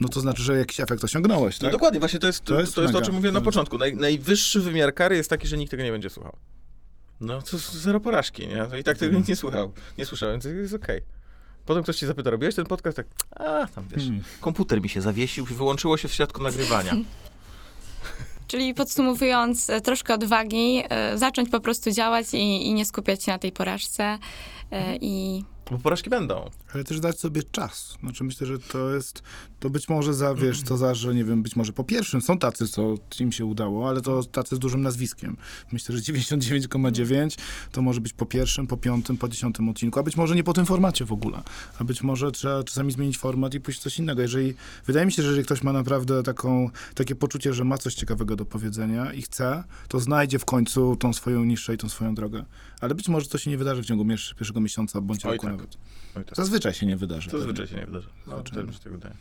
No 0.00 0.08
to 0.08 0.20
znaczy, 0.20 0.42
że 0.42 0.58
jakiś 0.58 0.80
efekt 0.80 1.04
osiągnąłeś, 1.04 1.60
No 1.60 1.66
tak? 1.66 1.72
dokładnie, 1.72 2.00
właśnie 2.00 2.18
to 2.18 2.26
jest 2.26 2.40
to, 2.44 2.54
To 2.54 2.60
jest 2.60 2.74
to, 2.74 2.88
to 2.88 2.98
o 2.98 3.02
czym 3.02 3.14
mówiłem 3.14 3.34
na 3.34 3.40
początku. 3.40 3.78
Naj, 3.78 3.96
najwyższy 3.96 4.60
wymiar 4.60 4.94
kary 4.94 5.16
jest 5.16 5.30
taki, 5.30 5.46
że 5.48 5.56
nikt 5.58 5.70
tego 5.70 5.82
nie 5.82 5.92
będzie 5.92 6.10
słuchał. 6.10 6.36
No 7.22 7.42
to 7.42 7.58
zero 7.58 8.00
porażki, 8.00 8.46
nie? 8.48 8.80
I 8.80 8.84
tak 8.84 8.98
tego 8.98 9.16
nikt 9.16 9.28
nie 9.28 9.36
słuchał. 9.36 9.72
Nie 9.98 10.06
słyszałem, 10.06 10.40
więc 10.40 10.44
jest 10.44 10.74
okej. 10.74 11.00
Potem 11.66 11.82
ktoś 11.82 11.96
ci 11.96 12.06
zapyta, 12.06 12.30
robiłeś 12.30 12.54
ten 12.54 12.66
podcast? 12.66 12.96
Tak, 12.96 13.06
a 13.30 13.66
tam 13.66 13.84
wiesz, 13.88 14.02
Hmm. 14.04 14.22
komputer 14.40 14.82
mi 14.82 14.88
się 14.88 15.00
zawiesił 15.00 15.46
i 15.50 15.54
wyłączyło 15.54 15.96
się 15.96 16.08
w 16.08 16.12
środku 16.14 16.42
nagrywania. 16.42 16.96
Czyli 18.46 18.74
podsumowując, 18.74 19.70
e, 19.70 19.80
troszkę 19.80 20.14
odwagi, 20.14 20.82
e, 20.88 21.18
zacząć 21.18 21.50
po 21.50 21.60
prostu 21.60 21.90
działać 21.90 22.34
i, 22.34 22.66
i 22.66 22.74
nie 22.74 22.84
skupiać 22.84 23.24
się 23.24 23.32
na 23.32 23.38
tej 23.38 23.52
porażce 23.52 24.18
e, 24.70 24.96
i 24.96 25.44
Bo 25.70 25.78
porażki 25.78 26.10
będą. 26.10 26.50
Ale 26.74 26.84
też 26.84 27.00
dać 27.00 27.20
sobie 27.20 27.42
czas. 27.42 27.96
Znaczy 28.00 28.24
myślę, 28.24 28.46
że 28.46 28.58
to 28.58 28.90
jest, 28.94 29.22
to 29.62 29.70
być 29.70 29.88
może 29.88 30.14
za, 30.14 30.34
wiesz, 30.34 30.62
to 30.62 30.76
za, 30.76 30.94
że 30.94 31.14
nie 31.14 31.24
wiem, 31.24 31.42
być 31.42 31.56
może 31.56 31.72
po 31.72 31.84
pierwszym 31.84 32.20
są 32.20 32.38
tacy, 32.38 32.68
co 32.68 32.94
im 33.20 33.32
się 33.32 33.44
udało, 33.44 33.88
ale 33.88 34.00
to 34.00 34.24
tacy 34.24 34.56
z 34.56 34.58
dużym 34.58 34.82
nazwiskiem. 34.82 35.36
Myślę, 35.72 35.96
że 35.96 36.02
99,9 36.02 37.38
to 37.72 37.82
może 37.82 38.00
być 38.00 38.12
po 38.12 38.26
pierwszym, 38.26 38.66
po 38.66 38.76
piątym, 38.76 39.16
po 39.16 39.28
dziesiątym 39.28 39.68
odcinku, 39.68 40.00
a 40.00 40.02
być 40.02 40.16
może 40.16 40.34
nie 40.34 40.44
po 40.44 40.52
tym 40.52 40.66
formacie 40.66 41.04
w 41.04 41.12
ogóle. 41.12 41.42
A 41.78 41.84
być 41.84 42.02
może 42.02 42.32
trzeba 42.32 42.64
czasami 42.64 42.92
zmienić 42.92 43.18
format 43.18 43.54
i 43.54 43.60
pójść 43.60 43.80
coś 43.80 43.98
innego. 43.98 44.22
Jeżeli, 44.22 44.54
wydaje 44.86 45.06
mi 45.06 45.12
się, 45.12 45.22
że 45.22 45.28
jeżeli 45.28 45.44
ktoś 45.44 45.62
ma 45.62 45.72
naprawdę 45.72 46.22
taką, 46.22 46.70
takie 46.94 47.14
poczucie, 47.14 47.54
że 47.54 47.64
ma 47.64 47.78
coś 47.78 47.94
ciekawego 47.94 48.36
do 48.36 48.44
powiedzenia 48.44 49.12
i 49.12 49.22
chce, 49.22 49.64
to 49.88 50.00
znajdzie 50.00 50.38
w 50.38 50.44
końcu 50.44 50.96
tą 50.96 51.12
swoją 51.12 51.44
niszę 51.44 51.74
i 51.74 51.78
tą 51.78 51.88
swoją 51.88 52.14
drogę. 52.14 52.44
Ale 52.80 52.94
być 52.94 53.08
może 53.08 53.28
to 53.28 53.38
się 53.38 53.50
nie 53.50 53.58
wydarzy 53.58 53.82
w 53.82 53.86
ciągu 53.86 54.06
pierwszego 54.36 54.60
miesiąca 54.60 55.00
bądź 55.00 55.24
Oj 55.26 55.32
roku 55.32 55.46
tak. 55.46 55.56
nawet. 55.56 55.76
Oj, 56.16 56.24
tak. 56.24 56.36
Zazwyczaj 56.36 56.74
się 56.74 56.86
nie 56.86 56.96
wydarzy. 56.96 57.30
Zazwyczaj 57.30 57.66
się 57.66 57.76
nie 57.76 57.86
wydarzy. 57.86 58.08
No, 58.26 58.42
też 58.42 58.66
mi 58.66 58.74
się 58.74 58.80
tak 58.80 58.92
wydaje. 58.92 59.14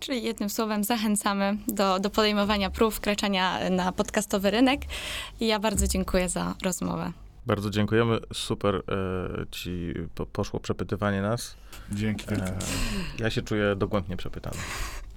Czyli 0.00 0.22
jednym 0.22 0.50
słowem 0.50 0.84
zachęcamy 0.84 1.56
do, 1.68 1.98
do 2.00 2.10
podejmowania 2.10 2.70
prób, 2.70 2.94
wkraczania 2.94 3.70
na 3.70 3.92
podcastowy 3.92 4.50
rynek. 4.50 4.80
I 5.40 5.46
ja 5.46 5.58
bardzo 5.58 5.86
dziękuję 5.88 6.28
za 6.28 6.54
rozmowę. 6.62 7.12
Bardzo 7.46 7.70
dziękujemy. 7.70 8.18
Super 8.32 8.74
e, 8.74 8.82
ci 9.50 9.94
po, 10.14 10.26
poszło 10.26 10.60
przepytywanie 10.60 11.22
nas. 11.22 11.56
Dzięki. 11.92 12.34
E, 12.34 12.58
ja 13.18 13.30
się 13.30 13.42
czuję 13.42 13.76
dogłębnie 13.76 14.16
przepytany. 14.16 14.56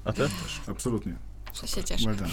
A 0.05 0.13
ty? 0.13 0.29
Absolutnie. 0.67 1.15
To 1.61 1.67
się 1.67 1.83
cieszę. 1.83 2.05
Well 2.05 2.15
done. 2.15 2.29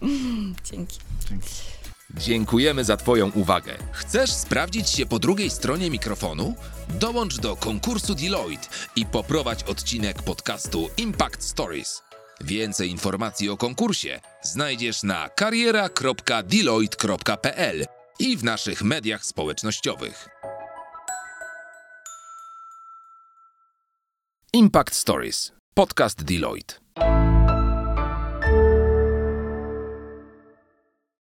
Dzięki. 0.70 0.98
Dzięki. 1.28 1.77
Dziękujemy 2.16 2.84
za 2.84 2.96
Twoją 2.96 3.30
uwagę. 3.30 3.76
Chcesz 3.92 4.32
sprawdzić 4.32 4.90
się 4.90 5.06
po 5.06 5.18
drugiej 5.18 5.50
stronie 5.50 5.90
mikrofonu? 5.90 6.54
Dołącz 6.88 7.38
do 7.38 7.56
konkursu 7.56 8.14
Deloitte 8.14 8.68
i 8.96 9.06
poprowadź 9.06 9.62
odcinek 9.62 10.22
podcastu 10.22 10.88
Impact 10.96 11.44
Stories. 11.44 12.02
Więcej 12.40 12.90
informacji 12.90 13.48
o 13.48 13.56
konkursie 13.56 14.20
znajdziesz 14.42 15.02
na 15.02 15.28
kariera.deloitte.pl 15.28 17.86
i 18.18 18.36
w 18.36 18.44
naszych 18.44 18.82
mediach 18.82 19.24
społecznościowych. 19.24 20.28
Impact 24.52 24.94
Stories. 24.94 25.52
Podcast 25.74 26.24
Deloitte. 26.24 26.87